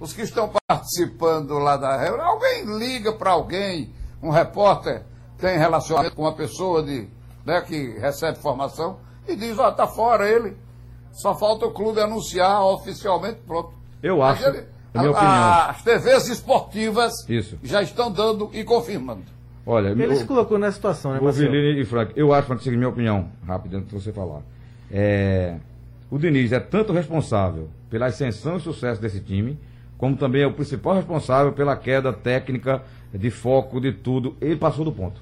[0.00, 5.02] Os que estão participando lá da reunião, alguém liga para alguém, um repórter
[5.38, 7.08] tem relacionamento com uma pessoa de,
[7.44, 10.56] né, que recebe formação e diz, ó, tá fora ele.
[11.12, 13.74] Só falta o clube anunciar oficialmente, pronto.
[14.02, 15.70] Eu Mas acho, ele- na minha a- opinião.
[15.70, 17.58] As TVs esportivas Isso.
[17.62, 19.22] já estão dando e confirmando.
[19.64, 21.54] Olha, Ele se colocou nessa situação, né, O Marcelo?
[21.54, 24.40] E Frank, eu acho, Frank, seguinte, minha opinião, rápida, antes de você falar.
[24.90, 25.56] É,
[26.10, 29.56] o Diniz é tanto responsável pela ascensão e sucesso desse time,
[29.96, 32.82] como também é o principal responsável pela queda técnica,
[33.14, 34.34] de foco, de tudo.
[34.40, 35.20] Ele passou do ponto.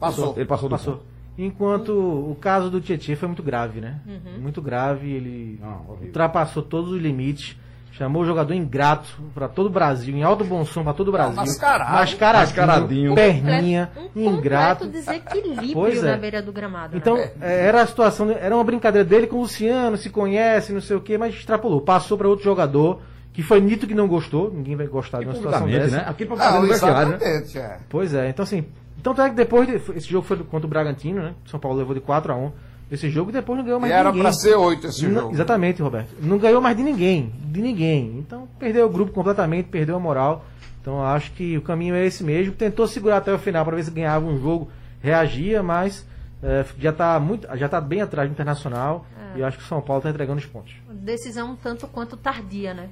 [0.00, 0.34] Passou.
[0.36, 0.94] Ele passou do Passou.
[0.94, 1.04] ponto.
[1.38, 4.00] Enquanto o caso do Tietchan foi muito grave, né?
[4.06, 4.40] Uhum.
[4.42, 6.06] Muito grave, ele Não, horrível.
[6.08, 7.56] ultrapassou todos os limites,
[7.92, 11.12] chamou o jogador ingrato para todo o Brasil, em alto bom som para todo o
[11.12, 11.34] Brasil.
[11.36, 11.92] mascarado.
[11.92, 13.14] Mascaradinho, Mascaradinho.
[13.14, 14.86] perninha, um ingrato.
[14.86, 16.10] desequilíbrio Pois é.
[16.12, 16.96] na beira do gramado.
[16.96, 17.30] Então, né?
[17.40, 21.00] era a situação, era uma brincadeira dele com o Luciano, se conhece, não sei o
[21.00, 21.80] quê, mas extrapolou.
[21.80, 23.00] Passou para outro jogador,
[23.32, 25.96] que foi Nito que não gostou, ninguém vai gostar de uma situação dessa.
[25.98, 26.04] né?
[26.06, 27.16] Aqui pra Não, vestiário, né?
[27.16, 27.78] exatamente, é.
[27.88, 28.64] Pois é, então assim.
[29.02, 29.66] Tanto é que depois.
[29.66, 31.32] de- esse jogo foi contra o Bragantino, né?
[31.46, 32.52] São Paulo levou de 4 a 1
[32.90, 34.22] esse jogo e depois não ganhou E mais era de ninguém.
[34.22, 35.34] para ser oito esse Não- jogo.
[35.34, 36.10] Exatamente, Roberto.
[36.20, 37.32] Não ganhou mais de ninguém.
[37.44, 38.18] De ninguém.
[38.18, 40.44] Então perdeu o grupo completamente, perdeu a moral.
[40.80, 42.54] Então acho que o caminho é esse mesmo.
[42.54, 44.68] Tentou segurar até o final para ver se ganhava um jogo,
[45.02, 46.06] reagia, mas
[46.42, 49.04] é, já está muito, já tá bem atrás do Internacional.
[49.34, 49.38] É.
[49.38, 50.74] E eu acho que o São Paulo está entregando os pontos.
[50.90, 52.88] Decisão tanto quanto tardia, né?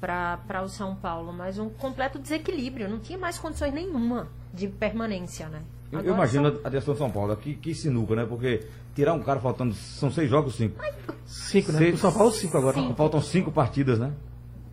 [0.00, 1.32] Para o São Paulo.
[1.32, 2.88] Mas um completo desequilíbrio.
[2.88, 5.60] Não tinha mais condições nenhuma de permanência, né?
[5.90, 8.26] Eu, eu imagino são- a direção de São Paulo, que, que sinuca, né?
[8.28, 8.62] Porque
[8.94, 9.74] tirar um cara faltando.
[9.74, 10.82] São seis jogos, cinco.
[11.24, 11.78] Cinco, né?
[11.78, 12.76] Seis- O São Paulo, cinco agora.
[12.76, 12.94] Sim.
[12.96, 14.12] Faltam cinco partidas, né?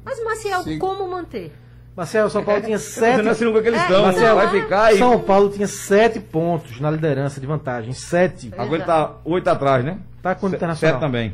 [0.04, 0.78] Mas, Maciel, Sim.
[0.78, 1.54] como manter?
[1.96, 3.22] Marcelo, o São Paulo tinha Você sete.
[3.24, 4.02] não é sinuca que eles É, estão.
[4.04, 4.98] Marcelo, vai ficar e.
[4.98, 7.94] São Paulo tinha sete pontos na liderança de vantagem.
[7.94, 8.52] Sete.
[8.58, 10.00] Agora ele tá oito atrás, né?
[10.22, 10.96] Tá com o Internacional.
[10.96, 11.34] Sete também.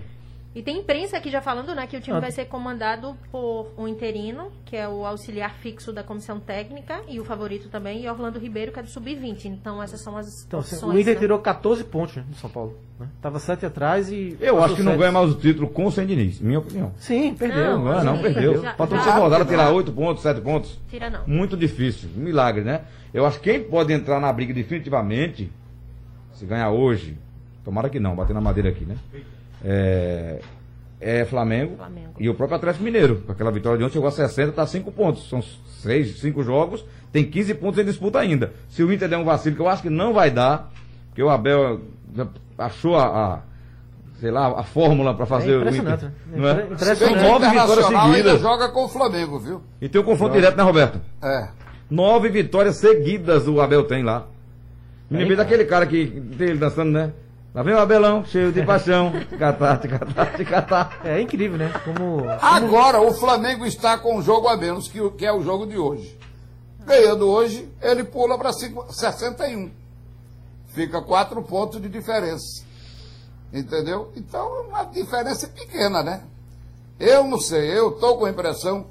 [0.53, 2.19] E tem imprensa aqui já falando, né, que o time Ah.
[2.19, 7.21] vai ser comandado por um interino, que é o auxiliar fixo da comissão técnica, e
[7.21, 9.45] o favorito também, e Orlando Ribeiro, que é do sub-20.
[9.45, 10.93] Então essas são as Então, assim, opções.
[10.93, 11.19] o Inter né?
[11.21, 12.77] tirou 14 pontos né, do São Paulo.
[12.99, 13.07] Né?
[13.21, 14.35] Tava 7 atrás e.
[14.41, 14.99] Eu acho que não sete.
[14.99, 16.91] ganha mais o título com o sem Diniz, minha opinião.
[16.97, 17.63] Sim, perdeu.
[17.63, 18.61] Não, Não, ganha, não, sim, perdeu.
[18.75, 20.77] Faltam seis rodadas, tirar oito pontos, sete pontos.
[20.89, 21.25] Tira não.
[21.25, 22.09] Muito difícil.
[22.17, 22.81] Um milagre, né?
[23.13, 25.49] Eu acho que quem pode entrar na briga definitivamente,
[26.33, 27.17] se ganhar hoje,
[27.63, 28.97] tomara que não, bater na madeira aqui, né?
[29.63, 30.39] É,
[30.99, 32.13] é Flamengo, Flamengo.
[32.19, 33.23] e o próprio Atlético Mineiro.
[33.25, 35.27] Com aquela vitória de ontem chegou a 60, tá 5 pontos.
[35.29, 35.41] São
[35.81, 38.53] seis, cinco jogos, tem 15 pontos em disputa ainda.
[38.69, 40.71] Se o Inter der um vacilo, que eu acho que não vai dar,
[41.09, 41.81] porque o Abel
[42.15, 43.39] já achou a, a,
[44.19, 46.09] sei lá, a fórmula para fazer o impressionante, Inter.
[46.27, 46.37] né?
[46.37, 46.51] Não é?
[46.51, 47.19] Impre- Bem impressionante.
[47.19, 48.41] que o Nove vitórias seguidas.
[48.41, 49.61] joga com o Flamengo, viu?
[49.81, 51.01] E tem um confronto direto, né, Roberto?
[51.23, 51.47] É.
[51.89, 54.27] Nove vitórias seguidas o Abel tem lá.
[55.09, 56.05] Me lembrei daquele cara que
[56.37, 57.11] tem ele dançando, né?
[57.53, 59.11] Lá vem o Abelão, cheio de paixão.
[59.37, 61.01] Catar, catar, catar.
[61.03, 61.69] É incrível, né?
[61.83, 62.29] Como.
[62.41, 65.77] Agora o Flamengo está com um jogo a menos que, que é o jogo de
[65.77, 66.17] hoje.
[66.85, 69.69] Ganhando hoje, ele pula para 61.
[70.67, 72.63] Fica quatro pontos de diferença.
[73.51, 74.13] Entendeu?
[74.15, 76.23] Então, uma diferença pequena, né?
[76.97, 78.85] Eu não sei, eu estou com a impressão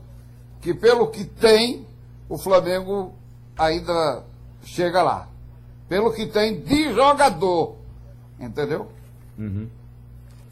[0.60, 1.86] que pelo que tem,
[2.28, 3.14] o Flamengo
[3.56, 4.22] ainda
[4.64, 5.28] chega lá.
[5.88, 7.79] Pelo que tem de jogador.
[8.40, 8.88] Entendeu?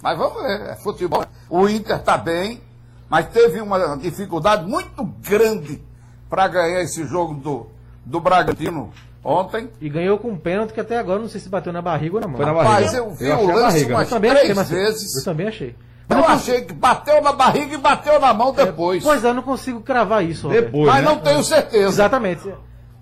[0.02, 1.24] Mas vamos ver, é futebol.
[1.48, 2.60] O Inter está bem,
[3.08, 5.82] mas teve uma dificuldade muito grande
[6.28, 7.66] para ganhar esse jogo do,
[8.04, 8.92] do Bragantino
[9.24, 9.70] ontem.
[9.80, 12.20] E ganhou com um pênalti que até agora não sei se bateu na barriga ou
[12.20, 12.36] na mão.
[12.36, 12.96] Foi na Rapaz, barriga.
[12.98, 15.16] eu vi Eu achei o lance umas Eu também achei, três mas vezes.
[15.16, 15.76] eu também achei.
[16.08, 19.02] Eu achei que bateu na barriga e bateu na mão depois.
[19.02, 20.48] Pois é, eu não consigo cravar isso.
[20.48, 21.10] Depois, mas né?
[21.10, 21.86] não tenho certeza.
[21.86, 22.46] Exatamente.
[22.46, 22.56] Mas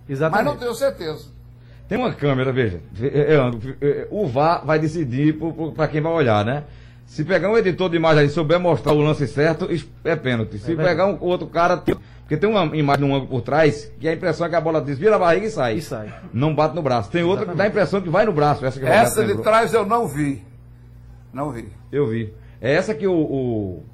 [0.09, 0.45] Exatamente.
[0.47, 1.36] não tenho certeza.
[1.89, 2.81] Tem uma câmera, veja.
[3.01, 5.39] é, é, é, O VAR vai decidir
[5.75, 6.65] para quem vai olhar, né?
[7.07, 10.17] Se pegar um editor de imagem aí e souber mostrar o lance certo, isso é
[10.17, 10.59] pênalti.
[10.59, 11.77] Se pegar um outro cara.
[11.77, 14.81] Porque tem uma imagem num ângulo por trás que a impressão é que a bola
[14.81, 15.77] desvia a barriga e sai.
[15.77, 16.13] E sai.
[16.33, 17.09] Não bate no braço.
[17.09, 18.67] Tem outra que dá a impressão que vai no braço.
[18.67, 20.43] Essa, que Essa de trás eu não vi.
[21.33, 21.69] Não vi.
[21.93, 22.35] Eu vi.
[22.61, 23.85] É essa que o, o,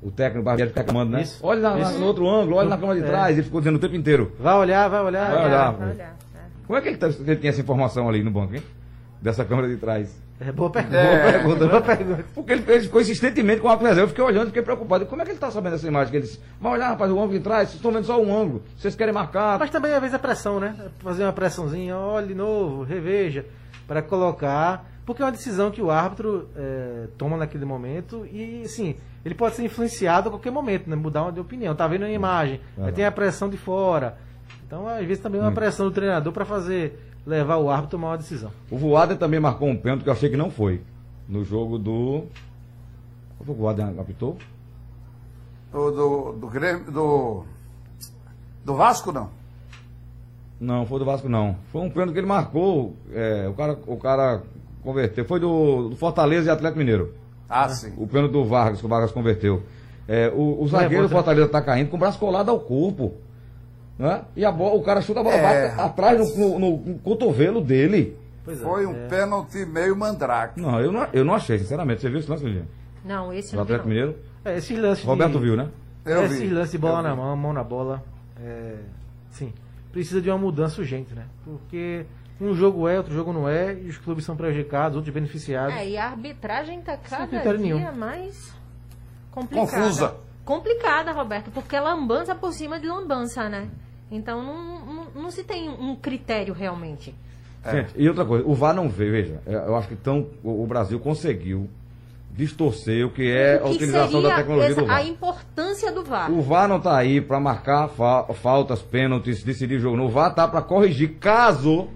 [0.00, 1.22] o técnico Barbieri fica comando, né?
[1.22, 1.40] Isso.
[1.42, 1.98] Olha na- Isso.
[1.98, 3.08] no outro ângulo, olha na câmera de É.
[3.08, 3.36] trás.
[3.36, 4.30] Ele ficou dizendo o tempo inteiro.
[4.38, 5.30] Vai olhar, vai olhar.
[5.34, 5.72] Vai olhar.
[5.72, 6.25] Vai olhar, é.
[6.66, 8.62] Como é que ele, tá, tem essa informação ali no banco, hein?
[9.20, 10.26] Dessa câmera de trás.
[10.38, 10.96] É boa pergunta.
[10.96, 11.20] É.
[11.20, 12.24] Boa pergunta, boa pergunta.
[12.34, 14.02] Porque ele, ele ficou insistentemente com a reserva.
[14.02, 15.06] Eu fiquei olhando, fiquei preocupado.
[15.06, 16.10] Como é que ele tá sabendo essa imagem?
[16.10, 18.36] Que ele disse, vai olhar, rapaz, o ângulo de trás, vocês estão vendo só um
[18.36, 18.62] ângulo.
[18.76, 19.58] Vocês querem marcar.
[19.58, 20.76] Mas também às vezes a pressão, né?
[20.98, 23.46] Fazer uma pressãozinha, olhe de novo, reveja,
[23.86, 24.84] para colocar.
[25.06, 29.54] Porque é uma decisão que o árbitro eh, toma naquele momento e, assim, ele pode
[29.54, 30.96] ser influenciado a qualquer momento, né?
[30.96, 31.76] Mudar uma de opinião.
[31.76, 34.18] Tá vendo a imagem, aí tem a pressão de fora.
[34.66, 38.00] Então, às vezes, também é uma pressão do treinador para fazer, levar o árbitro a
[38.00, 38.50] tomar uma decisão.
[38.70, 40.80] O Voaden também marcou um pênalti que eu achei que não foi.
[41.28, 42.24] No jogo do.
[43.38, 44.36] O Voaden apitou?
[45.70, 46.90] Do, do, do Grêmio.
[46.90, 47.44] Do.
[48.64, 49.30] Do Vasco, não.
[50.60, 51.56] Não, foi do Vasco não.
[51.70, 52.96] Foi um pênalti que ele marcou.
[53.12, 54.42] é, o, cara, o cara
[54.82, 55.24] converteu.
[55.24, 57.14] Foi do, do Fortaleza e Atlético Mineiro.
[57.48, 57.92] Ah, sim.
[57.96, 59.62] O pênalti do Vargas, que o Vargas converteu.
[60.08, 61.08] É, o, o zagueiro do.
[61.08, 63.14] Fortaleza tá caindo com o braço colado ao corpo.
[63.98, 64.22] Né?
[64.36, 65.68] E a bola, o cara chuta a bola, É.
[65.70, 68.16] bate atrás no, no- no cotovelo dele.
[68.44, 69.08] Pois é, Foi um é.
[69.08, 70.60] pênalti meio mandrake.
[70.60, 72.02] Não, eu não, eu não achei, sinceramente.
[72.02, 72.66] Você viu esse lance, Lilian?
[73.04, 73.94] Não, esse Do não Atlético não.
[73.94, 74.18] Mineiro?
[74.44, 75.68] É, esses lances de- Roberto viu, né?
[76.04, 76.48] Eu esses vi.
[76.48, 77.16] lances de bola Eu na vi.
[77.16, 78.04] mão, mão na bola,
[78.40, 78.76] é,
[79.30, 79.52] sim,
[79.90, 81.24] precisa de uma mudança urgente, né?
[81.42, 82.04] Porque
[82.40, 85.74] um jogo é, outro jogo não é, e os clubes são prejudicados, outros beneficiados.
[85.74, 87.92] É, e a arbitragem tá cada critério dia nenhum.
[87.96, 88.52] mais
[89.32, 89.66] complicada.
[89.82, 90.14] Confusa.
[90.44, 93.68] Complicada, Roberto, porque é lambança por cima de lambança, né?
[94.10, 97.14] Então não, não, não se tem um critério realmente.
[97.68, 99.40] Gente, e outra coisa, o VAR não veio, veja.
[99.44, 101.68] é, Eu acho que tão, o, o Brasil conseguiu
[102.30, 104.96] distorcer o que é O a que utilização da tecnologia essa- do VAR.
[104.98, 106.30] a importância do VAR.
[106.30, 109.96] O VAR não está aí para marcar fa- faltas, pênaltis, decidir jogo.
[109.96, 110.06] não.
[110.06, 111.88] O VAR está para corrigir caso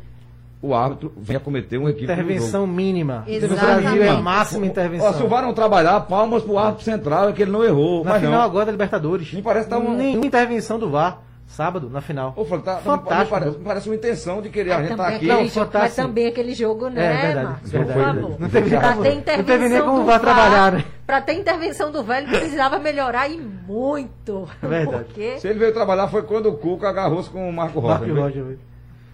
[0.63, 2.01] o árbitro venha cometer um equívoco.
[2.13, 2.23] jogo.
[2.23, 3.25] Intervenção mínima.
[3.27, 4.01] Exatamente.
[4.03, 5.09] É a máxima intervenção.
[5.09, 8.03] Ó, se o VAR não trabalhar, palmas pro árbitro central, é que ele não errou.
[8.05, 8.45] Na mas final não.
[8.45, 9.33] agora da Libertadores.
[9.33, 11.21] Me parece que tá uma- Nenhuma intervenção do VAR.
[11.51, 12.33] Sábado, na final.
[12.37, 13.25] Ô, Flávio, tá, tá- Fantástico.
[13.35, 15.17] Me parece, me parece uma intenção de querer a gente tá aqui.
[15.17, 15.79] aquele Não, fantástico.
[15.81, 17.71] mas também aquele jogo, né, É verdade, Marcos?
[17.71, 17.99] verdade.
[17.99, 18.41] Por favor.
[18.41, 20.85] Não teve pra nem- ter não intervenção teve nem como do o VAR trabalhar, né?
[21.07, 24.49] Pra ter intervenção do velho, precisava melhorar e muito.
[24.63, 25.05] É verdade.
[25.11, 27.99] Porque Se ele veio trabalhar foi quando o Cuca agarrou-se com o Marco Rocha.
[27.99, 28.23] Marco não?
[28.23, 28.45] Roger.
[28.45, 28.59] velho.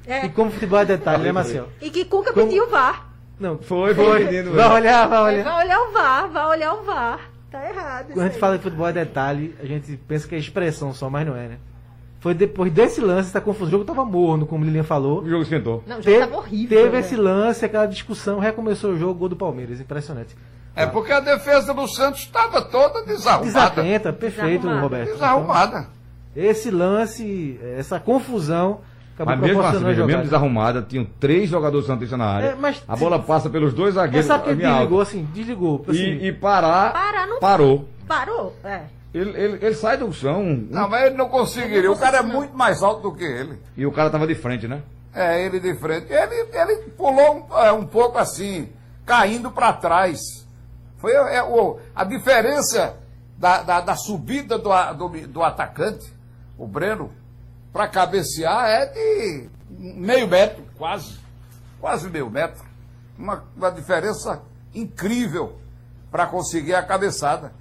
[0.07, 1.69] É, E como futebol é detalhe, né, Marcelo?
[1.81, 3.07] e que Cuca Como- pediu o VAR.
[3.41, 4.53] Não, Foi, foi, menino.
[4.53, 5.57] vai olhar, vai Vai olhar.
[5.59, 7.21] olhar o VAR, vai olhar o VAR.
[7.51, 8.07] Tá errado.
[8.09, 10.93] Quando a gente isso fala de futebol é detalhe, a gente pensa que é expressão
[10.93, 11.57] só, mas não é, né?
[12.27, 13.69] Foi depois desse lance, essa confusão.
[13.69, 15.21] O jogo tava morno, como o Lilian falou.
[15.23, 15.85] O jogo esquentou.
[15.87, 16.77] Não, o jogo tava horrível.
[16.77, 16.99] teve né?
[16.99, 19.81] esse lance, aquela discussão, recomeçou o jogo, gol do Palmeiras.
[19.81, 20.35] Impressionante.
[20.75, 23.45] É porque a defesa do Santos estava toda desarrumada.
[23.47, 24.81] Desatenta, perfeito, Desarrumada.
[24.83, 25.13] Roberto.
[25.13, 25.87] Desarrumada.
[26.35, 28.81] Esse lance, essa confusão,
[29.15, 32.47] acabou Mas mesmo assim, mesmo desarrumada, tinham três jogadores santistas na área.
[32.49, 34.27] É, mas- a bola passa pelos dois Mas zagueiros.
[34.27, 34.79] sabe que minha alta.
[34.81, 35.85] desligou, assim, desligou.
[35.89, 37.89] Assim, E, e parar, Parar não- parou.
[38.09, 38.96] Parou, é.
[39.17, 41.91] Ele, ele, ele sai do chão Não, mas ele não conseguiria.
[41.91, 43.59] O cara é muito mais alto do que ele.
[43.77, 44.83] e o cara tava de frente, né?
[45.15, 46.13] É, ele de frente.
[46.13, 48.69] Ele, ele pulou um, é, um pouco assim,
[49.07, 50.19] caindo para trás.
[50.99, 52.97] Foi é, o- a diferença
[53.39, 56.13] da, da, da subida do, do, do atacante,
[56.59, 57.11] o Breno,
[57.73, 61.17] para cabecear é de meio metro, quase.
[61.81, 62.63] Quase meio metro.
[63.19, 64.43] Uma, uma diferença
[64.75, 65.57] incrível
[66.11, 67.53] para conseguir a cabeçada.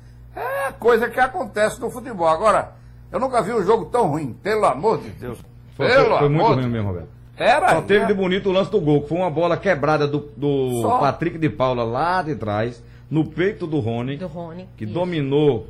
[0.67, 2.28] É coisa que acontece no futebol.
[2.28, 2.73] Agora,
[3.12, 5.38] eu nunca vi um jogo tão ruim, pelo amor de Deus.
[5.75, 7.10] Foi, pelo foi- foi muito ruim de mesmo, Roberto.
[7.38, 7.69] Era.
[7.69, 8.06] Só teve né?
[8.08, 10.99] de bonito o lance do gol, que foi uma bola quebrada do, do Só.
[10.99, 14.67] Patrick de Paula lá de trás, no peito do Rony, Do Rony.
[14.78, 14.93] que Isso.
[14.93, 15.67] dominou,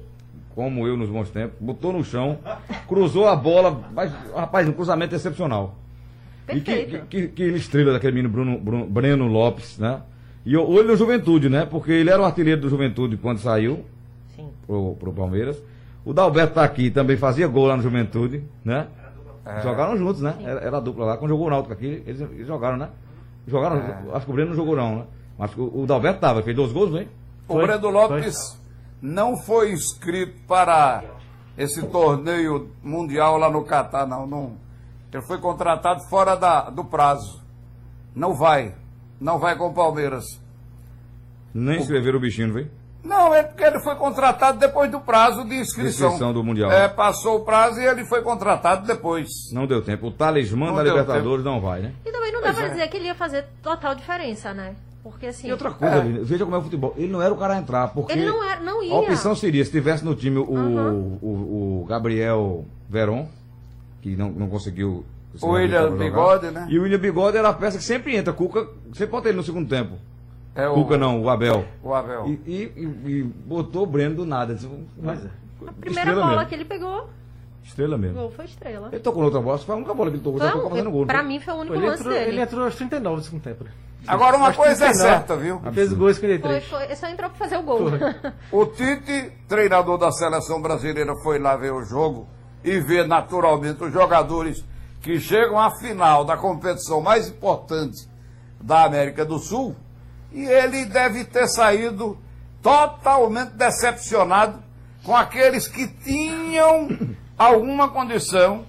[0.54, 2.38] como eu nos bons tempos, botou no chão,
[2.88, 5.76] cruzou a bola, mas, rapaz, um cruzamento excepcional.
[6.48, 7.06] E que, Perfeito.
[7.08, 10.02] que, que, que estrela daquele menino Bruno, Bruno- Breno Lopes, né?
[10.46, 11.66] E o- ele no Juventude, né?
[11.66, 13.84] Porque ele era o artilheiro do Juventude quando saiu.
[14.66, 15.62] Pro, pro Palmeiras.
[16.04, 18.88] O Dalberto tá aqui, também fazia gol lá no Juventude, né?
[19.62, 20.36] Jogaram juntos, né?
[20.42, 21.18] Era, era a dupla lá.
[21.18, 22.90] Quando jogou o Náutico aqui, eles, eles jogaram, né?
[23.48, 23.80] Jogaram,
[24.14, 25.06] acho que o Breno não jogou não, né?
[25.38, 27.08] Mas o, o Dalberto tava, fez dois gols, hein?
[27.48, 28.60] O Foi, Breno Lopes
[29.02, 31.04] não foi inscrito para
[31.58, 34.26] esse torneio mundial lá no Catar, não.
[34.26, 34.54] não.
[35.14, 37.42] Ele foi contratado fora da, do prazo.
[38.16, 38.74] Não vai.
[39.20, 40.26] Não vai com o Palmeiras.
[41.54, 42.70] Nem escreveram o bichinho, não foi?
[43.06, 46.08] Não, é porque ele foi contratado depois do prazo de inscrição.
[46.08, 46.72] Inscrição do Mundial.
[46.72, 49.30] É, passou o prazo e ele foi contratado depois.
[49.52, 50.08] Não deu tempo.
[50.08, 51.94] O talismã Não da Libertadores não vai, né?
[52.06, 52.70] E também não dá Pois pra é.
[52.72, 54.76] dizer que ele ia fazer total diferença, né?
[55.04, 55.48] Porque assim.
[55.48, 56.96] E outra coisa, Aline, veja como é o futebol.
[56.98, 58.12] Ele não era o cara a entrar, porque.
[58.14, 58.92] Ele não era- não ia.
[58.92, 60.94] A opção seria, se tivesse no time o, Aham.
[61.22, 63.28] o, o Gabriel Veron,
[64.02, 65.06] que não, não conseguiu.
[65.36, 66.66] se O William Bigode, né?
[66.72, 68.34] E o William Bigode era a peça que sempre entra.
[68.34, 69.94] Cuca, você bota ele no segundo tempo.
[70.56, 71.66] É o, Cuca não, o Abel.
[71.84, 72.28] o Abel.
[72.28, 74.54] E, e- e- e botou o Breno do nada.
[74.54, 75.68] É.
[75.68, 76.46] A primeira bola mesmo.
[76.48, 77.10] que ele pegou,
[77.64, 78.16] Estrela o mesmo.
[78.22, 78.90] gol foi estrela.
[78.92, 81.06] Ele tocou noutra bola, foi a única bola que ele tocou, Foi um- fazendo gol.
[81.06, 81.28] pra né?
[81.28, 82.30] mim foi o único Ele lance entrou, dele.
[82.32, 83.64] ele entrou aos 39 do segundo tempo.
[83.64, 83.72] né?
[84.08, 85.10] Agora uma coisa é 39.
[85.10, 85.60] certa, viu?
[85.74, 86.64] Fez o gol aos Foi, 53.
[86.68, 87.80] foi, ele só entrou pra fazer o gol.
[88.52, 92.28] O Tite, treinador da seleção brasileira, foi lá ver o jogo
[92.64, 94.64] e ver naturalmente os jogadores
[95.02, 98.08] que chegam à final da competição mais importante
[98.62, 99.76] da América do Sul.
[100.32, 102.18] E ele deve ter saído
[102.62, 104.60] totalmente decepcionado
[105.04, 106.88] com aqueles que tinham
[107.38, 108.66] alguma condição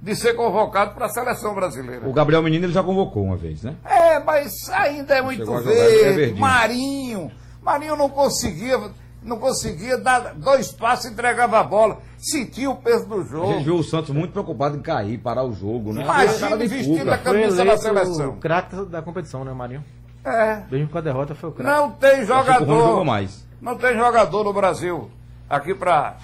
[0.00, 2.08] de ser convocado para a seleção brasileira.
[2.08, 3.74] O Gabriel Menino ele já convocou uma vez, né?
[3.84, 6.16] É, mas ainda é muito é verde.
[6.16, 6.40] verdinho.
[6.40, 7.30] Marinho.
[7.62, 8.80] Marinho não conseguia,
[9.22, 11.98] não conseguia dar dois passos e entregava a bola.
[12.16, 13.60] Sentia o peso do A gente jogo.
[13.64, 16.02] viu o Santos muito preocupado em cair, parar o jogo, né?
[16.02, 18.30] Imagina vestindo a camisa da seleção.
[18.30, 19.84] o craque da competição, né, Marinho?
[20.24, 20.62] É.
[20.70, 21.70] Mesmo com a derrota foi o craque.
[21.70, 23.04] Não tem jogador.
[23.04, 23.46] mais.
[23.60, 25.10] Não tem jogador no Brasil
[25.48, 26.16] aqui pra,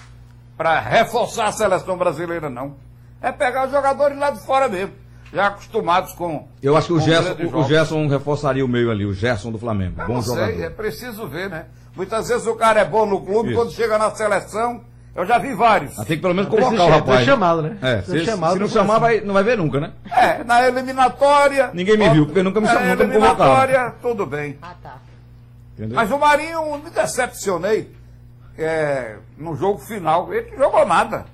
[0.57, 2.75] pra reforçar a seleção brasileira, não.
[3.21, 4.93] É pegar os jogadores lá de fora mesmo.
[5.33, 6.47] Já acostumados com.
[6.63, 7.63] Eu acho que o Gerson, o.
[7.65, 9.99] Gerson reforçaria o meio ali, o Gerson do Flamengo.
[10.01, 10.53] Eu Bom não jogador.
[10.53, 11.65] sei, é preciso ver, né?
[11.95, 13.57] Muitas vezes o cara é bom no clube, Isso.
[13.59, 14.81] quando chega na seleção,
[15.17, 15.97] eu já vi vários.
[15.99, 17.05] Ah, Tem que pelo menos Precisa convocar o rapaz.
[17.17, 17.77] precisa chamá-lo, né?
[17.81, 19.91] É, Precisa se, se não chamar, vai, não vai ver nunca, né?
[20.11, 21.71] É, na eliminatória.
[21.73, 24.57] Ninguém me viu, porque nunca me chamou, Na eliminatória, tudo bem.
[24.61, 24.97] Ah, tá.
[25.73, 25.95] Entendeu?
[25.95, 27.91] Mas o Marinho me decepcionei
[28.57, 30.31] é, no jogo final.
[30.33, 31.25] Ele não jogou nada.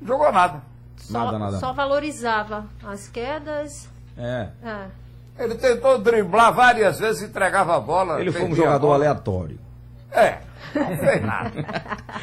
[0.00, 0.60] Não jogou nada.
[0.96, 1.58] Só, Nada, nada.
[1.58, 3.88] só valorizava as quedas.
[4.16, 4.48] É.
[4.64, 4.86] É.
[5.44, 8.20] Ele tentou driblar várias vezes, entregava a bola.
[8.20, 9.58] Ele foi um jogador aleatório.
[10.14, 10.38] É,
[10.74, 11.50] não fez nada.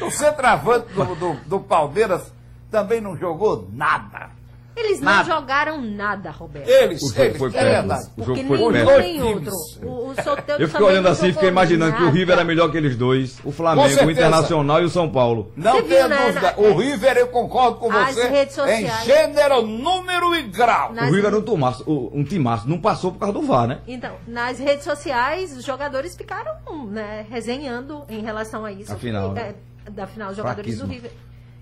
[0.00, 2.32] O centroavante do, do, do Palmeiras
[2.70, 4.30] também não jogou nada.
[4.74, 5.24] Eles não Nada.
[5.28, 6.66] jogaram nada, Roberto.
[6.68, 7.64] Eles, O jogo eles, foi é perto.
[7.88, 8.02] verdade.
[8.16, 9.00] O jogo Porque foi nenhum perto.
[9.02, 9.52] nem outro.
[9.82, 10.14] O, o
[10.58, 12.16] Eu fiquei olhando não assim, fiquei imaginando que o nada.
[12.16, 13.38] River era melhor que eles dois.
[13.44, 15.52] O Flamengo, o Internacional e o São Paulo.
[15.56, 16.40] Não Você tenha viu, né, dúvida.
[16.40, 19.04] na- O River, eu concordo com As você, redes em sociais.
[19.04, 20.92] gênero, número e grau.
[20.94, 23.80] Nas- O River era um timaço, um timaço, não passou por causa do VAR, né?
[23.86, 26.52] Então, nas redes sociais, os jogadores ficaram
[26.88, 28.92] né, resenhando em relação a isso.
[28.92, 29.54] A final, né?
[29.86, 30.92] É, da final, os jogadores do Fraquíssimo.
[30.92, 31.10] River,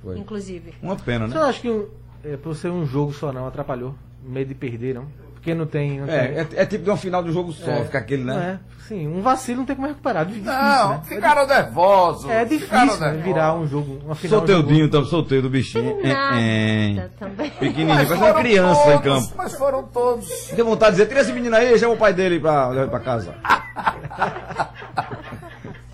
[0.02, 0.18] Foi.
[0.18, 0.74] inclusive.
[0.82, 1.40] Uma pena, Você né?
[1.40, 1.86] não acha que
[2.24, 3.94] é, por ser um jogo só não atrapalhou?
[4.22, 5.06] Medo de perder, não?
[5.34, 6.00] Porque não tem.
[6.00, 7.84] Não tem- É, é, é tipo de uma final de um jogo só, É.
[7.86, 8.60] fica aquele, né?
[8.60, 10.26] É, sim, um vacilo não tem como recuperar.
[10.26, 11.00] Difícil, Não, né?
[11.06, 12.30] ficaram nervosos.
[12.30, 14.40] É difícil né, virar um jogo, uma final.
[14.40, 15.98] Solteudinho, um então, solteiro do bichinho.
[16.04, 17.08] É, é.
[17.18, 17.48] Também.
[17.52, 19.34] Pequenininho, Mas uma criança em todos, campo.
[19.38, 20.28] Mas foram todos.
[20.54, 22.90] Tem vontade de dizer, tira esse menino aí, chama o pai dele pra levar ele
[22.90, 23.34] pra casa.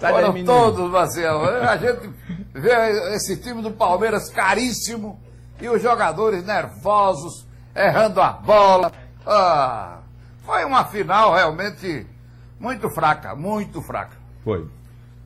[0.00, 1.44] Sai daí, foram todos, Marcelo.
[1.44, 2.10] A gente
[2.52, 5.20] vê esse time do Palmeiras caríssimo
[5.60, 8.92] e os jogadores nervosos, errando a bola.
[9.26, 9.98] Ah,
[10.44, 12.06] foi uma final realmente
[12.58, 14.16] muito fraca, muito fraca.
[14.44, 14.66] Foi.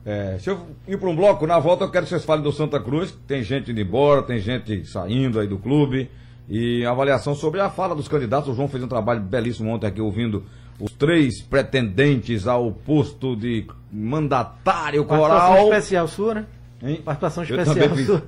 [0.03, 2.51] É, se eu ir para um bloco, na volta eu quero que vocês falem do
[2.51, 6.09] Santa Cruz, que tem gente indo embora, tem gente saindo aí do clube.
[6.49, 8.49] E avaliação sobre a fala dos candidatos.
[8.49, 10.43] O João fez um trabalho belíssimo ontem aqui, ouvindo
[10.79, 15.63] os três pretendentes ao posto de mandatário Participação coral.
[15.63, 16.45] especial sua, né?
[16.83, 17.01] Hein?
[17.05, 18.23] Participação especial sua.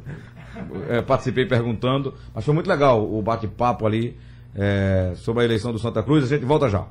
[0.89, 4.17] É, participei perguntando, mas foi muito legal o bate-papo ali
[4.55, 6.25] é, sobre a eleição do Santa Cruz.
[6.25, 6.85] A gente volta já.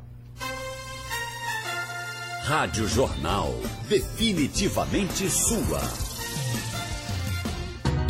[2.44, 3.54] Rádio Jornal.
[3.88, 6.01] Definitivamente sua.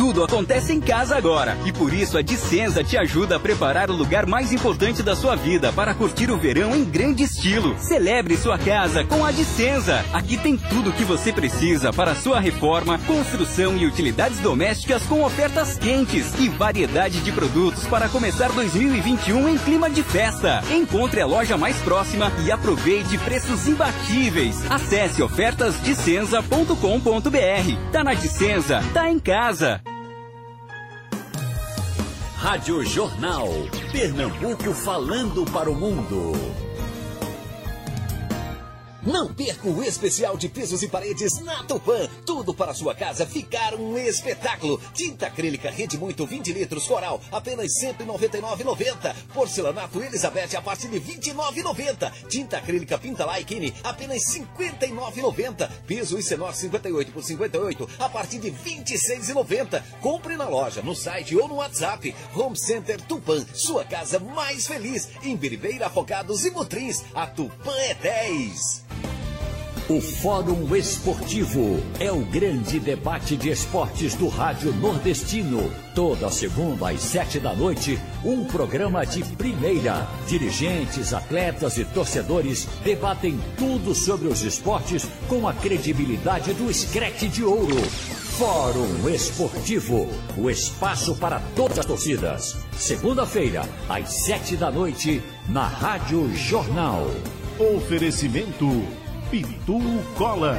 [0.02, 3.94] Tudo acontece em casa agora e por isso a Dicenza te ajuda a preparar o
[3.94, 7.78] lugar mais importante da sua vida para curtir o verão em grande estilo.
[7.78, 10.04] Celebre sua casa com a Dicenza.
[10.12, 15.22] Aqui tem tudo o que você precisa para sua reforma, construção e utilidades domésticas com
[15.22, 20.64] ofertas quentes e variedade de produtos para começar 2021 em clima de festa.
[20.72, 24.68] Encontre a loja mais próxima e aproveite preços imbatíveis.
[24.68, 27.92] Acesse ofertasdicenza.com.br.
[27.92, 29.80] Tá na Dicenza, tá em casa.
[32.42, 33.48] Rádio Jornal.
[33.92, 36.32] Pernambuco falando para o mundo.
[39.04, 42.08] Não perca o especial de pisos e paredes na Tupã.
[42.24, 44.80] Tudo para sua casa ficar um espetáculo.
[44.94, 49.12] Tinta acrílica Rede Muito 20 litros Coral, apenas R$ 199,90.
[49.34, 52.12] Porcelanato Elizabeth a partir de R$ 29,90.
[52.28, 55.68] Tinta acrílica Pinta Laikini, apenas R$ 59,90.
[55.84, 59.82] Piso Isenor 58 por 58 a partir de R$ 26,90.
[60.00, 62.14] Compre na loja, no site ou no WhatsApp.
[62.36, 65.08] Home Center Tupã, sua casa mais feliz.
[65.24, 68.91] Em Biribeira, Afogados e Motrins, a Tupã é 10.
[69.92, 75.70] O Fórum Esportivo é o grande debate de esportes do Rádio Nordestino.
[75.94, 80.08] Toda segunda às sete da noite, um programa de primeira.
[80.26, 87.44] Dirigentes, atletas e torcedores debatem tudo sobre os esportes com a credibilidade do escrete de
[87.44, 87.76] ouro.
[88.38, 92.56] Fórum Esportivo, o espaço para todas as torcidas.
[92.78, 95.20] Segunda-feira, às sete da noite,
[95.50, 97.10] na Rádio Jornal.
[97.76, 99.01] Oferecimento
[99.32, 99.80] Pitu
[100.14, 100.58] Cola.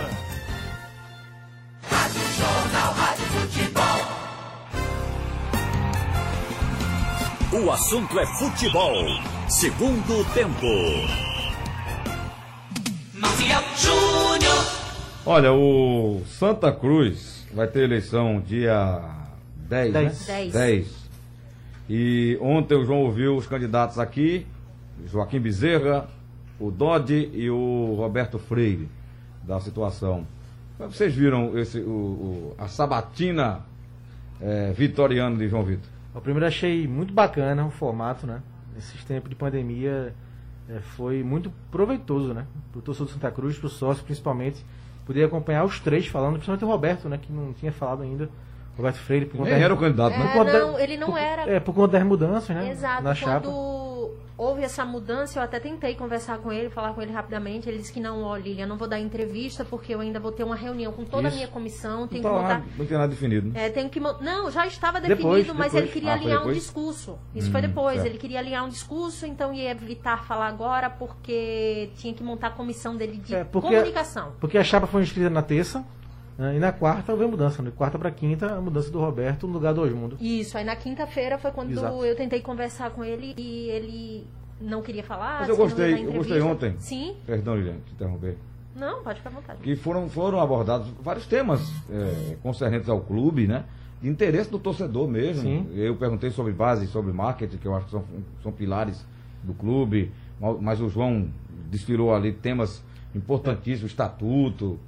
[2.35, 3.99] Jornal Rádio Futebol.
[7.63, 8.95] O assunto é futebol.
[9.47, 10.65] Segundo tempo.
[13.13, 14.65] Maciel Júnior.
[15.23, 19.03] Olha, o Santa Cruz vai ter eleição dia
[19.69, 20.27] 10, Dez.
[20.27, 20.35] né?
[20.35, 20.51] Dez.
[20.51, 20.87] 10.
[21.91, 24.47] E ontem o João ouviu os candidatos aqui,
[25.05, 26.09] Joaquim Bezerra,
[26.59, 28.89] o Dodi e o Roberto Freire,
[29.43, 30.25] da situação.
[30.79, 33.61] Vocês viram esse, o, o- a sabatina
[34.41, 35.89] eh, vitoriana de João Vitor?
[36.13, 38.41] Eu primeiro achei muito bacana o formato, né?
[38.75, 40.13] Nesses tempos de pandemia
[40.69, 42.45] eh, foi muito proveitoso, né?
[42.71, 44.63] Pro torcedor do Santa Cruz, pro sócio principalmente,
[45.05, 47.19] poder acompanhar os três falando, principalmente o Roberto, né?
[47.21, 48.29] Que não tinha falado ainda.
[48.75, 50.25] Roberto Freire, por conta Nem das- era o candidato, É, né?
[50.25, 51.41] por conta não, ele não por- era.
[51.51, 52.71] É, por conta das mudanças, né?
[52.71, 53.47] Exato, Na chapa.
[54.37, 57.69] Houve essa mudança, eu até tentei conversar com ele, falar com ele rapidamente.
[57.69, 60.43] Ele disse que não, ó, Lilian, não vou dar entrevista porque eu ainda vou ter
[60.43, 61.35] uma reunião com toda Isso.
[61.35, 62.67] a minha comissão, tenho Não, que tá lá, montar.
[62.77, 63.49] não tem nada definido.
[63.49, 63.65] Né?
[63.65, 65.73] É, tenho que Não, já estava definido, Depois, mas depois.
[65.83, 67.19] ele queria Ah, foi alinhar um discurso.
[67.35, 67.95] Isso foi Hum, depois.
[67.95, 68.07] certo.
[68.07, 72.51] Ele queria alinhar um discurso, então ia evitar falar agora porque tinha que montar a
[72.51, 74.33] comissão dele de É, porque- comunicação.
[74.39, 75.83] Porque a chapa foi inscrita na terça?
[76.39, 77.61] E na quarta houve a mudança.
[77.61, 80.17] De quarta para quinta, a mudança do Roberto no lugar do Osmundo.
[80.19, 82.03] Isso, aí na quinta-feira foi quando Exato.
[82.05, 84.27] eu tentei conversar com ele e ele
[84.59, 85.41] não queria falar.
[85.41, 86.75] Mas eu gostei, eu gostei ontem.
[86.79, 87.15] Sim.
[87.25, 88.37] Perdão, Lilian, te interromper.
[88.75, 89.59] Não, pode ficar à vontade.
[89.61, 91.61] que foram, foram abordados vários temas
[91.91, 93.65] é, concernentes ao clube, né?
[94.01, 95.43] De interesse do torcedor mesmo.
[95.43, 95.69] Sim.
[95.75, 98.03] Eu perguntei sobre base, sobre marketing, que eu acho que são,
[98.41, 99.05] são pilares
[99.43, 100.11] do clube,
[100.41, 101.29] ma- mas o João
[101.69, 104.79] desfilou ali temas importantíssimos, estatuto,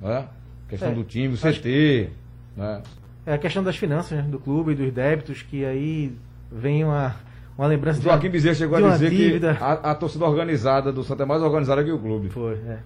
[0.00, 0.26] né?
[0.74, 2.10] Questão É, do time, o CT,
[2.56, 2.82] né?
[3.26, 4.22] É a questão das finanças né?
[4.28, 6.12] do clube e dos débitos, que aí
[6.52, 7.14] vem uma,
[7.56, 9.54] uma lembrança O de uma- Joaquim Bezerra chegou de a dizer dívida.
[9.54, 12.28] que a, a torcida organizada do Santa é mais organizada que o clube.
[12.28, 12.78] Foi, é.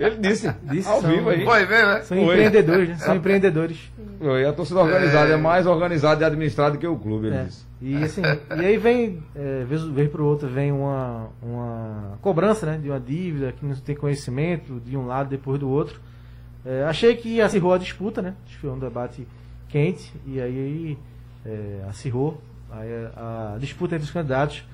[0.00, 1.44] Ele disse, Disse, ao são- vivo aí.
[1.44, 2.00] Foi ver, né?
[2.02, 2.34] São Foi.
[2.34, 2.96] empreendedores, né?
[2.96, 3.92] São empreendedores.
[4.18, 7.44] Foi, a torcida organizada é, mais organizada e administrada que o clube, ele É.
[7.44, 7.64] disse.
[7.80, 12.78] E assim, e aí vem, é, vez, vez pro outro, vem uma, uma cobrança, né?
[12.82, 16.00] De uma dívida que não tem conhecimento de um lado depois do outro.
[16.64, 18.34] É, achei que acirrou a disputa, né?
[18.44, 19.26] Acho que foi um debate
[19.68, 20.98] quente e aí
[21.44, 22.40] é, acirrou
[22.70, 24.64] aí a, a disputa entre os candidatos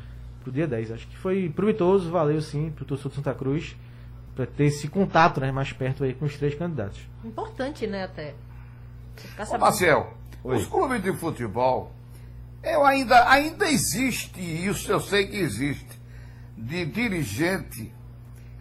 [0.43, 0.93] pro dia 10.
[0.93, 3.77] Acho que foi proveitoso, valeu sim pro torcedor de Santa Cruz
[4.35, 7.01] para ter esse contato né, mais perto aí com os três candidatos.
[7.25, 8.35] Importante, né, até.
[9.51, 9.59] Ô.
[9.59, 10.15] Marcel,
[10.45, 10.57] Oi.
[10.57, 11.91] os clubes de futebol,
[12.63, 15.99] eu ainda, ainda existe isso, eu sei que existe,
[16.57, 17.93] de dirigente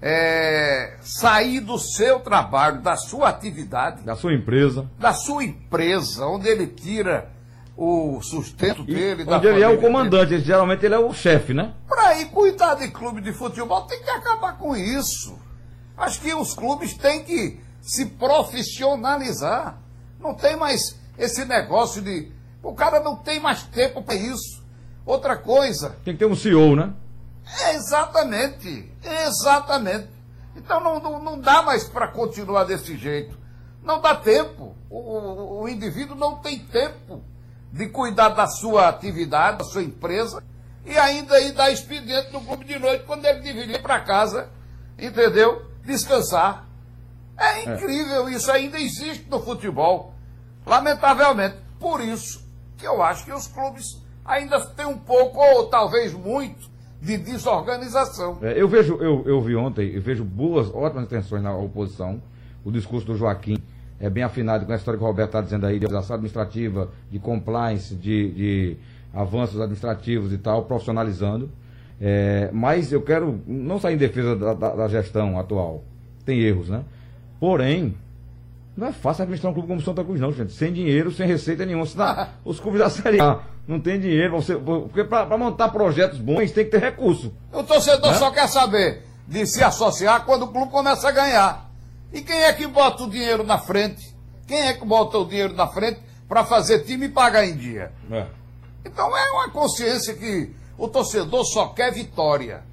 [0.07, 4.87] é, sair do seu trabalho, da sua atividade, Da sua empresa.
[4.99, 7.31] da sua empresa, onde ele tira
[7.75, 11.55] o sustento E dele, onde ele é o comandante, ele- geralmente ele é o chefe,
[11.55, 11.73] né?
[11.89, 15.37] Para ir cuidar de clube de futebol, tem que acabar com isso.
[15.97, 19.77] Acho que os clubes têm que se profissionalizar.
[20.19, 22.31] Não tem mais esse negócio de.
[22.61, 24.63] O cara não tem mais tempo para isso.
[25.05, 26.93] Outra coisa, Tem que ter um CEO, né?
[27.61, 30.09] É exatamente, exatamente.
[30.55, 33.37] Então não, não, não dá mais para continuar desse jeito.
[33.83, 34.75] Não dá tempo.
[34.89, 37.23] O, o, o indivíduo não tem tempo
[37.71, 40.41] de cuidar da sua atividade, da sua empresa,
[40.85, 44.49] e ainda ir dar expediente no clube de noite quando ele deveria ir para casa,
[44.97, 45.65] entendeu?
[45.83, 46.65] Descansar.
[47.37, 50.13] É incrível, isso ainda existe no futebol.
[50.65, 51.57] Lamentavelmente.
[51.79, 52.43] Por isso
[52.77, 56.69] que eu acho que os clubes ainda têm um pouco, ou talvez muito,
[57.01, 58.37] de desorganização.
[58.41, 62.21] É, eu vejo, eu, eu vi ontem, eu vejo boas, ótimas intenções na oposição.
[62.63, 63.57] O discurso do Joaquim
[63.99, 66.89] é bem afinado com a história que o Roberto está dizendo aí, de organização administrativa,
[67.11, 68.77] de compliance, de, de
[69.13, 71.49] avanços administrativos e tal, profissionalizando.
[72.01, 75.83] É, mas eu quero não sair em defesa da, da- da gestão atual.
[76.25, 76.83] Tem erros, né?
[77.39, 77.95] Porém,
[78.75, 80.51] não é fácil administrar um clube como o Santa Cruz, não, gente.
[80.51, 81.85] Sem dinheiro, sem receita nenhuma.
[81.85, 84.39] Senão, os clubes da Série A não tem dinheiro.
[84.41, 87.33] Você, porque para montar projetos bons tem que ter recurso.
[87.51, 88.17] O torcedor Né?
[88.17, 91.69] só quer saber de se associar quando o clube começa a ganhar.
[92.13, 94.15] E quem é que bota o dinheiro na frente?
[94.47, 95.99] Quem é que bota o dinheiro na frente
[96.29, 97.91] para fazer time e pagar em dia?
[98.11, 98.25] É.
[98.85, 102.63] Então é uma consciência que o torcedor só quer vitória.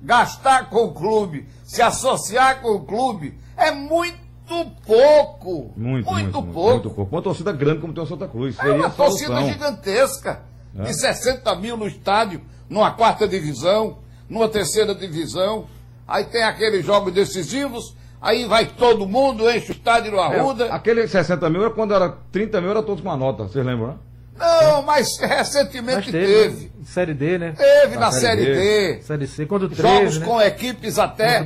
[0.00, 4.16] Gastar com o clube, se associar com o clube, é muito
[4.86, 5.72] pouco.
[5.76, 6.70] Muito, muito, muito, pouco.
[6.70, 7.16] muito pouco.
[7.16, 8.56] Uma torcida grande como tem o Santa Cruz.
[8.58, 10.42] É uma torcida gigantesca.
[10.78, 10.82] É.
[10.82, 15.66] De 60 mil no estádio, numa quarta divisão, numa terceira divisão.
[16.06, 20.66] Aí tem aqueles jogos decisivos, aí vai todo mundo, enche o estádio no Arruda.
[20.66, 23.64] É, aquele 60 mil era quando era 30 mil, era todos com uma nota, vocês
[23.64, 23.94] lembram, né?
[24.38, 26.26] Não, mas recentemente Mas teve.
[26.26, 26.84] teve, né?
[26.84, 27.54] Série D, né?
[27.56, 28.94] Teve Na na Série Série D.
[28.94, 29.02] D.
[29.02, 30.26] Série C, quando o 13, Jogos né?
[30.26, 31.44] com equipes até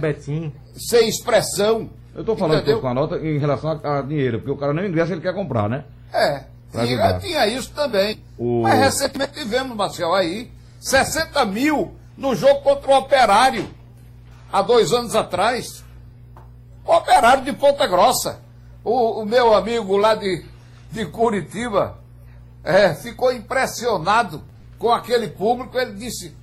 [0.76, 1.88] sem expressão.
[2.14, 2.80] Eu estou falando Entendeu?
[2.80, 5.34] com a nota em relação a, a dinheiro, porque o cara nem ingressa, ele quer
[5.34, 5.84] comprar, né?
[6.12, 8.22] É, tinha, tinha isso também.
[8.38, 10.50] O- Mas recentemente tivemos, Marcel, aí,
[10.80, 13.66] 60 mil no jogo contra o Operário,
[14.52, 15.82] há dois anos atrás.
[16.84, 18.40] O Operário de Ponta Grossa.
[18.84, 20.44] O, o meu amigo lá de,
[20.90, 21.96] de Curitiba
[22.64, 24.42] é, ficou impressionado
[24.78, 25.78] com aquele público.
[25.78, 26.34] Ele disse,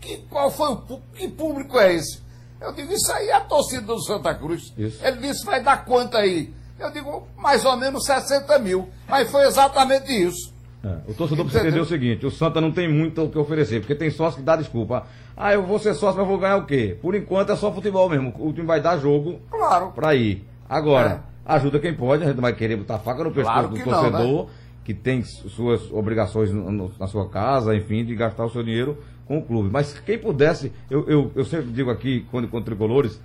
[0.00, 0.76] que, qual foi o
[1.14, 2.22] que público é esse?
[2.62, 4.72] Eu digo, isso aí é a torcida do Santa Cruz.
[4.78, 5.04] Isso.
[5.04, 6.52] Ele disse, vai dar quanto aí?
[6.78, 8.88] Eu digo, mais ou menos 60 mil.
[9.08, 10.52] Mas foi exatamente isso.
[10.84, 13.78] É, o torcedor precisa entender o seguinte: o Santa não tem muito o que oferecer,
[13.80, 15.06] porque tem sócio que dá desculpa.
[15.36, 16.98] Ah, eu vou ser sócio, mas vou ganhar o quê?
[17.00, 18.34] Por enquanto é só futebol mesmo.
[18.38, 19.92] O time vai dar jogo Claro.
[19.92, 20.44] pra ir.
[20.68, 23.76] Agora, ajuda quem pode, a gente não vai querer botar faca no pescoço Claro do
[23.76, 24.46] que não, né?
[24.84, 28.96] Que tem suas obrigações no- no- na sua casa, enfim, de gastar o seu dinheiro
[29.26, 29.70] com o clube.
[29.72, 33.20] Mas quem pudesse, eu, eu, eu sempre digo aqui, quando com tricolores,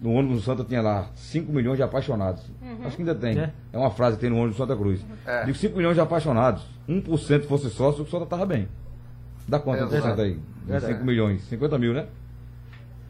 [0.00, 2.42] no ônibus do Santa tinha lá 5 milhões de apaixonados.
[2.84, 3.38] Acho que ainda tem.
[3.38, 3.52] É.
[3.72, 5.00] É, uma frase que tem no ônibus do Santa Cruz.
[5.26, 5.44] É.
[5.44, 6.62] Digo 5 milhões de apaixonados.
[6.88, 8.68] 1% fosse sócio, o Santa tava bem.
[9.46, 10.34] Dá quanto por cento aí?
[10.34, 10.40] De
[10.70, 10.94] Verdade.
[10.94, 11.42] 5 milhões.
[11.48, 12.06] 50 mil, né?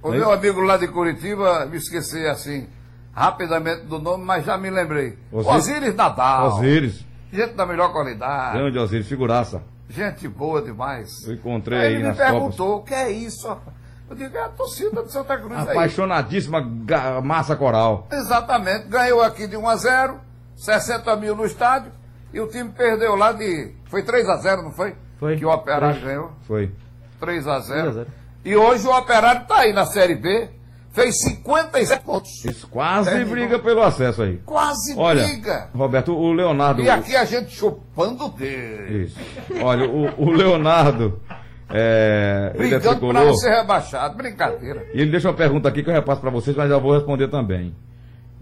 [0.02, 2.66] O É meu amigo lá de Curitiba, me esqueci assim,
[3.12, 5.16] rapidamente do nome, mas já me lembrei.
[5.32, 5.56] Osíris?
[5.56, 6.56] Osíris Nadal.
[6.58, 7.04] Osíris.
[7.34, 8.58] Gente da melhor qualidade.
[8.58, 9.62] Grande Osíris, figuraça.
[9.88, 11.26] Gente boa demais.
[11.26, 13.48] Eu encontrei Aí aí ele me perguntou, o que é isso?
[13.48, 13.76] rapaz?
[14.08, 15.70] Eu digo, é a torcida do Santa Cruz aí.
[15.70, 18.06] Apaixonadíssima ga- massa coral.
[18.12, 18.86] Exatamente.
[18.88, 20.20] Ganhou aqui de 1 a 0
[20.56, 21.90] 60 mil no estádio,
[22.32, 23.74] e o time perdeu lá de...
[23.86, 24.94] Foi 3 a 0 não foi?
[25.18, 25.36] Foi.
[25.36, 26.04] Que o Operário Três.
[26.04, 26.32] ganhou.
[26.46, 26.70] Foi.
[27.18, 28.06] 3 a 0 3 a 0.
[28.44, 30.48] E hoje o Operário está aí na Série B,
[30.94, 32.44] fez 57 pontos.
[32.44, 33.34] Isso quase Terminou.
[33.34, 34.38] briga pelo acesso aí.
[34.46, 35.68] Quase Olha, briga.
[35.74, 36.82] Roberto, o Leonardo.
[36.82, 38.92] E aqui a gente chupando dedo.
[38.92, 39.18] Isso.
[39.60, 41.20] Olha, o, o Leonardo.
[41.68, 44.16] É, ele Brigando para não ser rebaixado.
[44.16, 44.86] Brincadeira.
[44.94, 47.26] E ele deixa uma pergunta aqui que eu repasso para vocês, mas eu vou responder
[47.28, 47.74] também.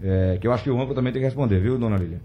[0.01, 2.21] É, que eu acho que o Âncora também tem que responder, viu, dona Lília?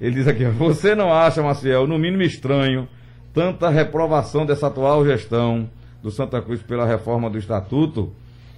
[0.00, 2.88] Ele diz aqui, você não acha, Maciel, no mínimo estranho,
[3.34, 5.68] tanta reprovação dessa atual gestão
[6.00, 8.14] do Santa Cruz pela reforma do estatuto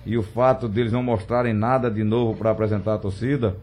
[0.06, 3.56] e o fato deles não mostrarem nada de novo para apresentar a torcida?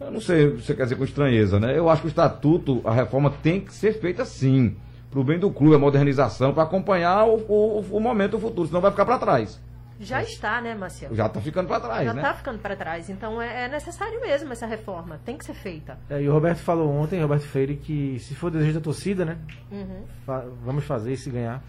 [0.00, 1.76] Eu não sei você quer dizer com estranheza, né?
[1.78, 4.76] Eu acho que o estatuto, a reforma tem que ser feita sim,
[5.10, 8.66] para o bem do clube, a modernização, para acompanhar o, o, o momento, o futuro,
[8.68, 9.58] senão vai ficar para trás.
[9.98, 11.14] Já está, né, Marcelo?
[11.14, 12.20] Já está ficando para trás, Já né?
[12.20, 13.08] está ficando para trás.
[13.08, 15.18] Então é, é necessário mesmo essa reforma.
[15.24, 15.98] Tem que ser feita.
[16.10, 19.38] É, e o Roberto falou ontem, Roberto Freire, que se for desejo da torcida, né?
[19.72, 20.02] Uhum.
[20.26, 21.62] fa- vamos fazer e se ganhar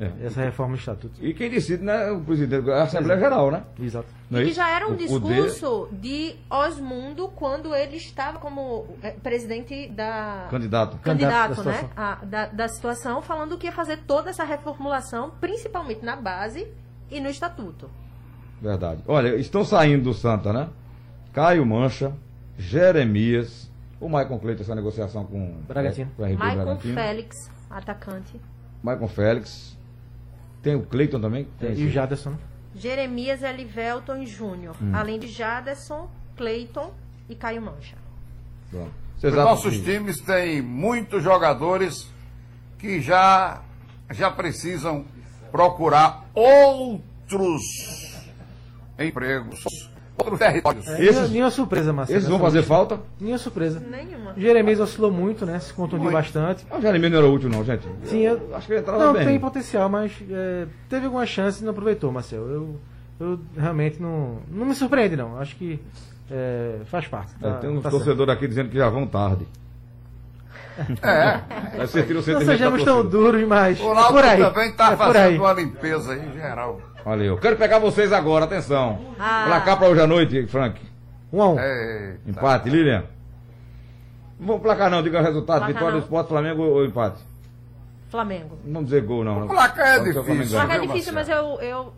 [0.00, 0.10] É.
[0.26, 1.14] essa reforma do estatuto.
[1.24, 3.64] E quem decide, né, o presidente, a Assembleia Geral, né?
[3.78, 4.08] Exato.
[4.30, 8.86] Não é E que já era um O discurso de Osmundo quando ele estava como
[9.02, 10.46] eh, presidente da.
[10.50, 10.96] Candidato.
[10.98, 11.90] Candidato, Candidato da né?
[11.94, 16.66] a- da, da situação, falando que ia fazer toda essa reformulação, principalmente na base
[17.10, 17.90] e no estatuto.
[18.62, 19.02] Verdade.
[19.06, 20.68] Olha, estão saindo do Santa, né?
[21.32, 22.12] Caio Mancha,
[22.58, 23.70] Jeremias,
[24.00, 26.10] o Maicon Cleiton, essa negociação com, Bragantino.
[26.16, 26.76] com o RB Maicon.
[26.78, 28.40] Félix, atacante.
[28.82, 29.78] Maicon Félix.
[30.62, 31.48] Tem o Cleiton também?
[31.58, 32.30] Tem E o Jaderson.
[32.30, 32.38] né?
[32.74, 34.76] Jeremias Elivelton e Júnior.
[34.80, 34.92] Hum.
[34.94, 36.92] Além de Jaderson, Cleiton
[37.28, 37.96] e Caio Mancha.
[38.70, 38.92] Pronto.
[39.22, 42.08] Os nossos times têm muitos jogadores
[42.78, 43.62] que já,
[44.10, 45.04] já precisam
[45.50, 47.62] procurar outros
[48.98, 49.90] empregos,
[50.20, 50.88] outros territórios.
[50.88, 52.18] É, Esses- nenhuma, surpresa, Marcelo.
[52.18, 53.00] Esses vão fazer falta?
[53.20, 53.80] Nenhuma surpresa.
[53.80, 54.34] Nenhuma.
[54.36, 55.58] Jeremias oscilou muito, né?
[55.58, 56.14] Se contundiu Muito.
[56.14, 56.64] bastante.
[56.70, 57.86] Ah, O Jeremias não era útil, não, gente.
[58.04, 59.24] Sim, eu, Acho que ele entrava não, bem.
[59.26, 62.40] tem potencial, mas é, teve alguma chance e não aproveitou, Marcel.
[62.48, 62.76] Eu,
[63.18, 65.38] eu realmente não, não me surpreende, não.
[65.38, 65.80] Acho que
[66.30, 67.32] é, faz parte.
[67.42, 68.04] É, tá- tem uns tá certo.
[68.04, 69.46] torcedores aqui dizendo que já vão tarde.
[71.02, 71.40] É.
[71.76, 74.38] O Não sejamos tão duros, mas O é Náutico por aí.
[74.40, 76.80] também está é fazendo uma limpeza aí geral.
[77.04, 77.38] Valeu.
[77.38, 78.98] Quero pegar vocês agora, atenção.
[79.18, 79.44] Ah.
[79.46, 80.80] Placar pra hoje à noite, Frank.
[81.32, 81.56] Um a um.
[82.26, 83.04] Empate, Lilian.
[84.38, 85.58] Não vou placar não, diga o resultado.
[85.58, 86.00] Placar Vitória não.
[86.00, 87.20] do Esporte, Flamengo ou empate?
[88.08, 88.58] Flamengo.
[88.64, 89.44] Não vamos dizer gol, não.
[89.44, 90.24] O placar é Pode o difícil.
[90.24, 90.60] Flamengo ganha.
[90.64, 91.92] Placar é difícil, mas eu, eu.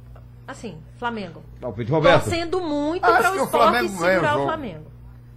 [0.46, 1.42] Assim, Flamengo.
[1.60, 2.24] Palpite, Roberto.
[2.24, 4.44] Torcendo muito Acho para que o o Flamengo ganha o segurar o jogo.
[4.46, 4.84] Flamengo.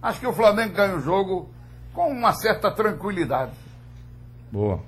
[0.02, 1.48] Acho que o Flamengo ganha o jogo
[1.94, 3.52] com uma certa tranquilidade.
[4.52, 4.80] Boa.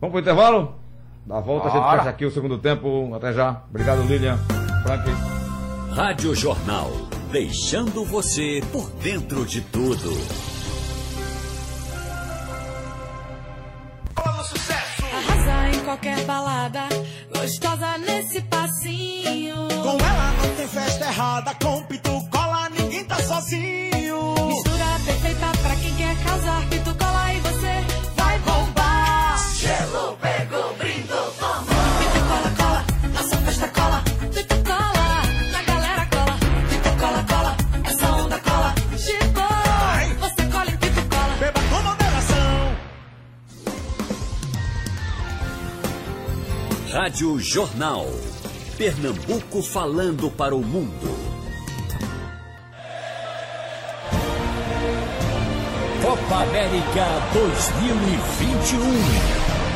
[0.00, 0.74] Vamos pro intervalo?
[1.26, 1.98] Da volta a gente Bora.
[1.98, 3.12] fecha aqui o segundo tempo.
[3.14, 3.62] Até já.
[3.68, 4.38] Obrigado, Lilian.
[4.82, 5.10] Frank.
[5.92, 6.90] Rádio Jornal,
[7.32, 10.10] deixando você por dentro de tudo.
[14.18, 16.80] Arrasa em qualquer balada,
[17.34, 19.56] gostosa nesse passinho.
[19.82, 24.34] Com ela não tem festa errada, com pitu cola, ninguém tá sozinho.
[24.48, 28.05] Mistura perfeita pra quem quer casar, pitu cola e você
[46.96, 48.06] Rádio Jornal.
[48.78, 51.14] Pernambuco falando para o mundo.
[56.00, 58.80] Copa América 2021.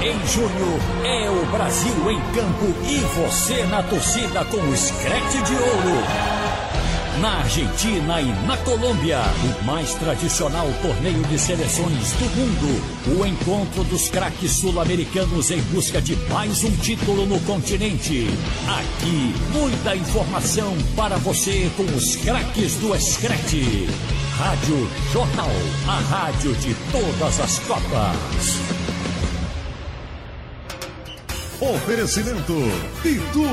[0.02, 5.54] Em junho é o Brasil em campo e você na torcida com o Screte de
[5.56, 6.39] Ouro.
[7.20, 13.18] Na Argentina e na Colômbia, o mais tradicional torneio de seleções do mundo.
[13.20, 18.26] O encontro dos craques sul-americanos em busca de mais um título no continente.
[18.66, 23.86] Aqui, muita informação para você com os craques do Escrete.
[24.38, 25.50] Rádio Jornal,
[25.86, 29.09] a rádio de todas as Copas.
[31.60, 32.54] Oferecimento
[33.02, 33.44] Pitu,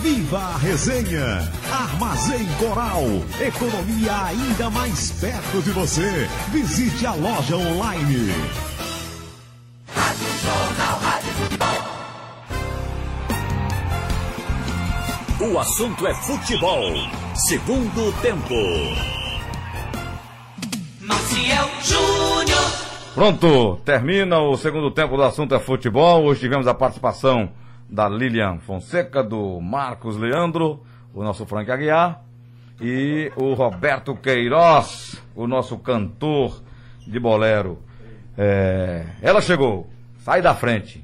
[0.00, 1.52] viva a resenha.
[1.72, 3.02] Armazém Coral,
[3.40, 6.28] economia ainda mais perto de você.
[6.52, 8.32] Visite a loja online.
[15.40, 16.92] O assunto é futebol.
[17.48, 18.54] Segundo tempo.
[21.00, 22.55] Maciel Júnior.
[23.16, 26.24] Pronto, termina o segundo tempo do assunto é futebol.
[26.24, 27.48] Hoje tivemos a participação
[27.88, 32.22] da Lilian Fonseca, do Marcos Leandro, o nosso Frank Aguiar
[32.78, 36.62] e o Roberto Queiroz, o nosso cantor
[37.06, 37.78] de bolero.
[38.36, 39.88] É, ela chegou,
[40.18, 41.02] sai da frente.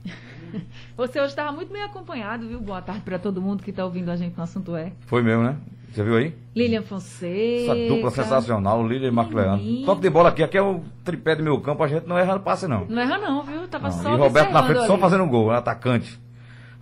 [0.94, 2.60] Você hoje estava muito bem acompanhado, viu?
[2.60, 4.92] Boa tarde para todo mundo que está ouvindo a gente no assunto é.
[5.06, 5.56] Foi mesmo, né?
[5.92, 6.34] Você viu aí?
[6.56, 7.72] Lilian Fonseca.
[7.72, 9.64] Essa dupla sensacional, Lilian e Marcos Leandro.
[9.84, 12.34] Toque de bola aqui, aqui é o tripé do meu campo, a gente não erra
[12.34, 12.86] no passe não.
[12.86, 13.68] Não erra não, viu?
[13.68, 15.00] Tava Não, só e Roberto na frente só ali.
[15.02, 16.18] fazendo gol, um atacante.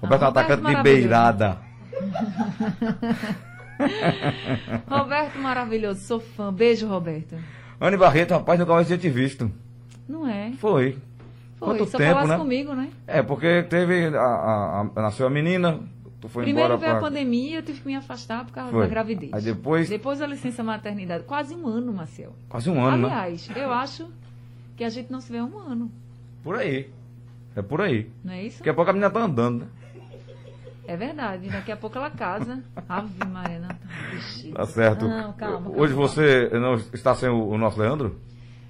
[0.00, 1.58] Roberto é um atacante de beirada.
[4.88, 6.52] Roberto maravilhoso, sou fã.
[6.52, 7.34] Beijo, Roberto.
[7.80, 9.50] Anne Barreto, rapaz, nunca mais tinha te visto.
[10.08, 10.52] Não é?
[10.58, 10.98] Foi.
[11.58, 12.38] Foi, Quanto só tempo, falasse né?
[12.38, 12.88] comigo, né?
[13.06, 14.06] É, porque teve.
[14.16, 15.78] A, a- a- nasceu a menina,
[16.20, 17.00] tu foi Primeiro veio a pra.
[17.08, 18.82] pandemia, eu tive que me afastar por causa Foi.
[18.82, 19.32] da gravidez.
[19.32, 21.24] Aí depois- Depois a licença maternidade.
[21.24, 22.34] Quase um ano, Marcel.
[22.48, 23.14] Quase um ano, né?
[23.14, 24.08] Aliás, eu acho
[24.76, 25.90] que a gente não se vê há um ano.
[26.42, 26.88] Por aí.
[27.56, 28.10] É por aí.
[28.24, 28.58] Não é isso?
[28.58, 29.66] Daqui a pouco a menina tá andando, né?
[30.86, 31.48] É verdade.
[31.48, 32.62] Daqui a pouco ela casa.
[32.88, 33.76] Ave Maria, não, tá.
[34.54, 35.06] Tá certo.
[35.06, 36.08] Não, calma, calma, Hoje calma.
[36.08, 38.16] você não está sem o, o nosso Leandro?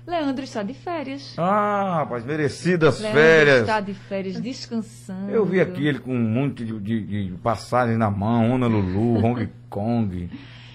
[0.06, 1.34] Leandro está de férias.
[1.38, 3.60] Ah, rapaz, merecidas Leandro férias.
[3.60, 5.30] está de férias descansando.
[5.30, 9.48] Eu vi aqui ele com um monte de, de- de passagens na mão, Honolulu, Hong
[9.68, 10.28] Kong,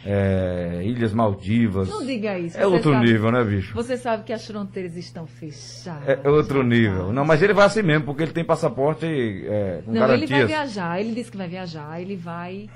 [0.05, 1.89] é, Ilhas Maldivas.
[1.89, 2.57] Não diga isso.
[2.57, 3.73] É outro sabe- nível, né, bicho?
[3.73, 6.19] Você sabe que as fronteiras estão fechadas.
[6.23, 7.11] É outro nível.
[7.11, 10.29] Não, mas ele vai assim mesmo, porque ele tem passaporte é, com Não, ele garantias.
[10.39, 11.01] vai viajar.
[11.01, 11.99] Ele disse que vai viajar.
[11.99, 12.69] Ele vai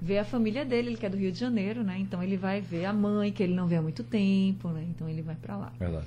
[0.00, 0.88] ver a família dele.
[0.88, 1.96] Ele que é do Rio de Janeiro, né?
[1.98, 4.84] Então ele vai ver a mãe, que ele não vê há muito tempo, né?
[4.88, 5.72] Então ele vai pra lá.
[5.78, 6.06] Verdade.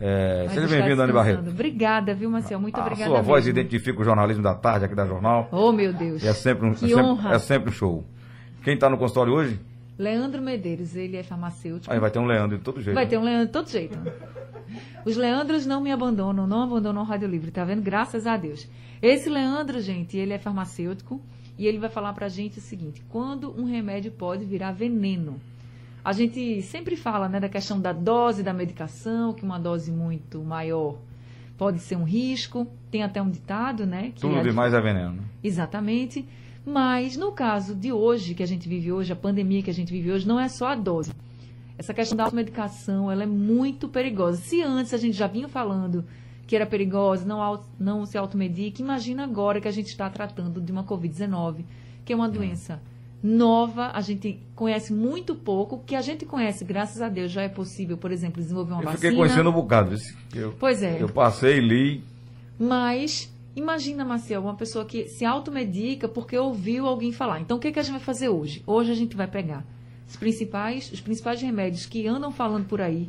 [0.00, 1.12] É, seja bem-vindo, Dani.
[1.12, 1.48] Barreto.
[1.48, 2.60] Obrigada, viu, Marcel?
[2.60, 3.10] Muito A obrigada.
[3.10, 3.58] sua voz mesmo.
[3.58, 5.48] identifica o jornalismo da tarde aqui da Jornal.
[5.52, 6.24] Oh, meu Deus.
[6.24, 7.34] É sempre um, é Que sempre, honra.
[7.34, 8.04] é sempre um show.
[8.62, 9.60] Quem está no consultório hoje?
[9.96, 11.92] Leandro Medeiros, ele é farmacêutico.
[11.92, 12.94] Aí vai ter um Leandro de todo jeito.
[12.94, 13.10] Vai né?
[13.10, 13.96] ter um Leandro de todo jeito.
[15.04, 17.82] Os Leandros não me abandonam, não abandonam o Rádio Livre, tá vendo?
[17.82, 18.68] Graças a Deus.
[19.00, 21.20] Esse Leandro, gente, ele é farmacêutico
[21.58, 25.40] e ele vai falar pra gente o seguinte: quando um remédio pode virar veneno.
[26.04, 30.42] A gente sempre fala, né, da questão da dose da medicação, que uma dose muito
[30.44, 30.96] maior
[31.56, 32.66] pode ser um risco.
[32.90, 34.12] Tem até um ditado, né?
[34.14, 35.22] Que Tudo a- demais é veneno.
[35.42, 36.26] Exatamente.
[36.66, 39.90] Mas no caso de hoje, que a gente vive hoje, a pandemia que a gente
[39.90, 41.10] vive hoje, não é só a dose.
[41.78, 44.36] Essa questão da automedicação, ela é muito perigosa.
[44.42, 46.04] Se antes a gente já vinha falando
[46.46, 50.70] que era perigosa, não, não se automedique, imagina agora que a gente está tratando de
[50.70, 51.64] uma Covid-19,
[52.04, 52.80] que é uma doença
[53.22, 57.48] nova, a gente conhece muito pouco, que a gente conhece, graças a Deus, já é
[57.48, 59.00] possível, por exemplo, desenvolver uma Eu vacina.
[59.00, 59.96] fiquei conhecendo um bocado.
[60.34, 61.00] Eu, Pois é.
[61.00, 62.04] Eu passei, li.
[62.58, 67.40] Mas imagina, Marcel, uma pessoa que se automedica porque ouviu alguém falar.
[67.40, 68.62] Então o que, que a gente vai fazer hoje?
[68.66, 69.64] Hoje a gente vai pegar
[70.06, 73.08] os principais, os principais remédios que andam falando por aí,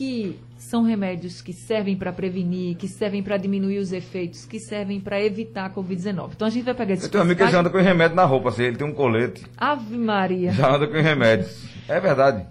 [0.00, 4.98] que são remédios que servem para prevenir, que servem para diminuir os efeitos, que servem
[4.98, 6.30] para evitar a Covid-19.
[6.32, 8.16] Então a gente vai pegar esses Eu tenho um amigo que já anda com remédio
[8.16, 9.44] na roupa, assim, ele tem um colete.
[9.58, 10.52] Ave Maria.
[10.52, 11.66] Já anda com remédios.
[11.86, 12.46] É verdade.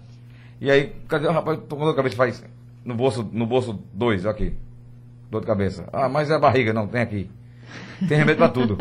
[0.62, 1.58] E aí, cadê o rapaz?
[1.58, 2.46] Dor de cabeça, faz
[2.86, 4.54] no bolso, no bolso dois, aqui.
[5.32, 5.90] Dor de cabeça.
[5.92, 7.32] Ah, mas é a barriga, não, tem aqui.
[8.08, 8.78] Tem remédio pra tudo.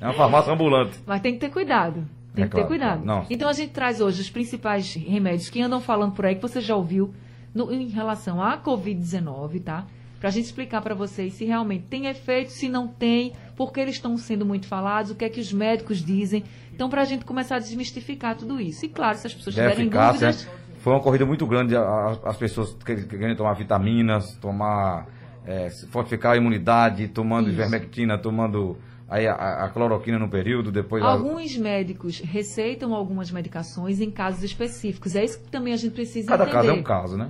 [0.00, 1.00] É uma farmácia ambulante.
[1.04, 2.06] Mas tem que ter cuidado.
[2.32, 3.04] Tem É que claro, ter cuidado.
[3.04, 3.26] Não.
[3.28, 6.60] Então a gente traz hoje os principais remédios que andam falando por aí, que você
[6.60, 7.12] já ouviu
[7.54, 9.86] no- em relação à Covid-19, tá?
[10.20, 13.96] Pra gente explicar para vocês se realmente tem efeito, se não tem, por que eles
[13.96, 16.42] estão sendo muito falados, o que é que os médicos dizem.
[16.72, 18.84] Então, pra gente começar a desmistificar tudo isso.
[18.86, 20.28] E claro, se as pessoas tiverem eficácia.
[20.32, 20.48] dúvidas,
[20.78, 21.74] Foi uma corrida muito grande.
[21.76, 25.06] a- a- As pessoas que que querem tomar vitaminas, tomar.
[25.46, 27.54] É, fortificar a imunidade, tomando Isso.
[27.56, 28.78] ivermectina, tomando
[29.08, 31.02] aí a, a- a cloroquina no período, depois.
[31.04, 35.14] a- alguns médicos receitam algumas medicações em casos específicos.
[35.14, 36.56] É isso que também a gente precisa Cada entender.
[36.58, 37.28] caso é um caso, né?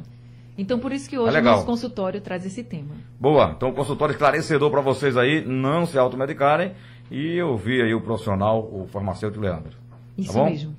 [0.57, 1.55] Então, por isso que Ah, hoje o legal.
[1.55, 2.95] nosso consultório traz esse tema.
[3.19, 6.73] Boa, então consultório esclarecedor para vocês aí, não se automedicarem
[7.11, 9.77] e ouvir aí o profissional, o farmacêutico Leandro.
[10.17, 10.77] Isso tá mesmo.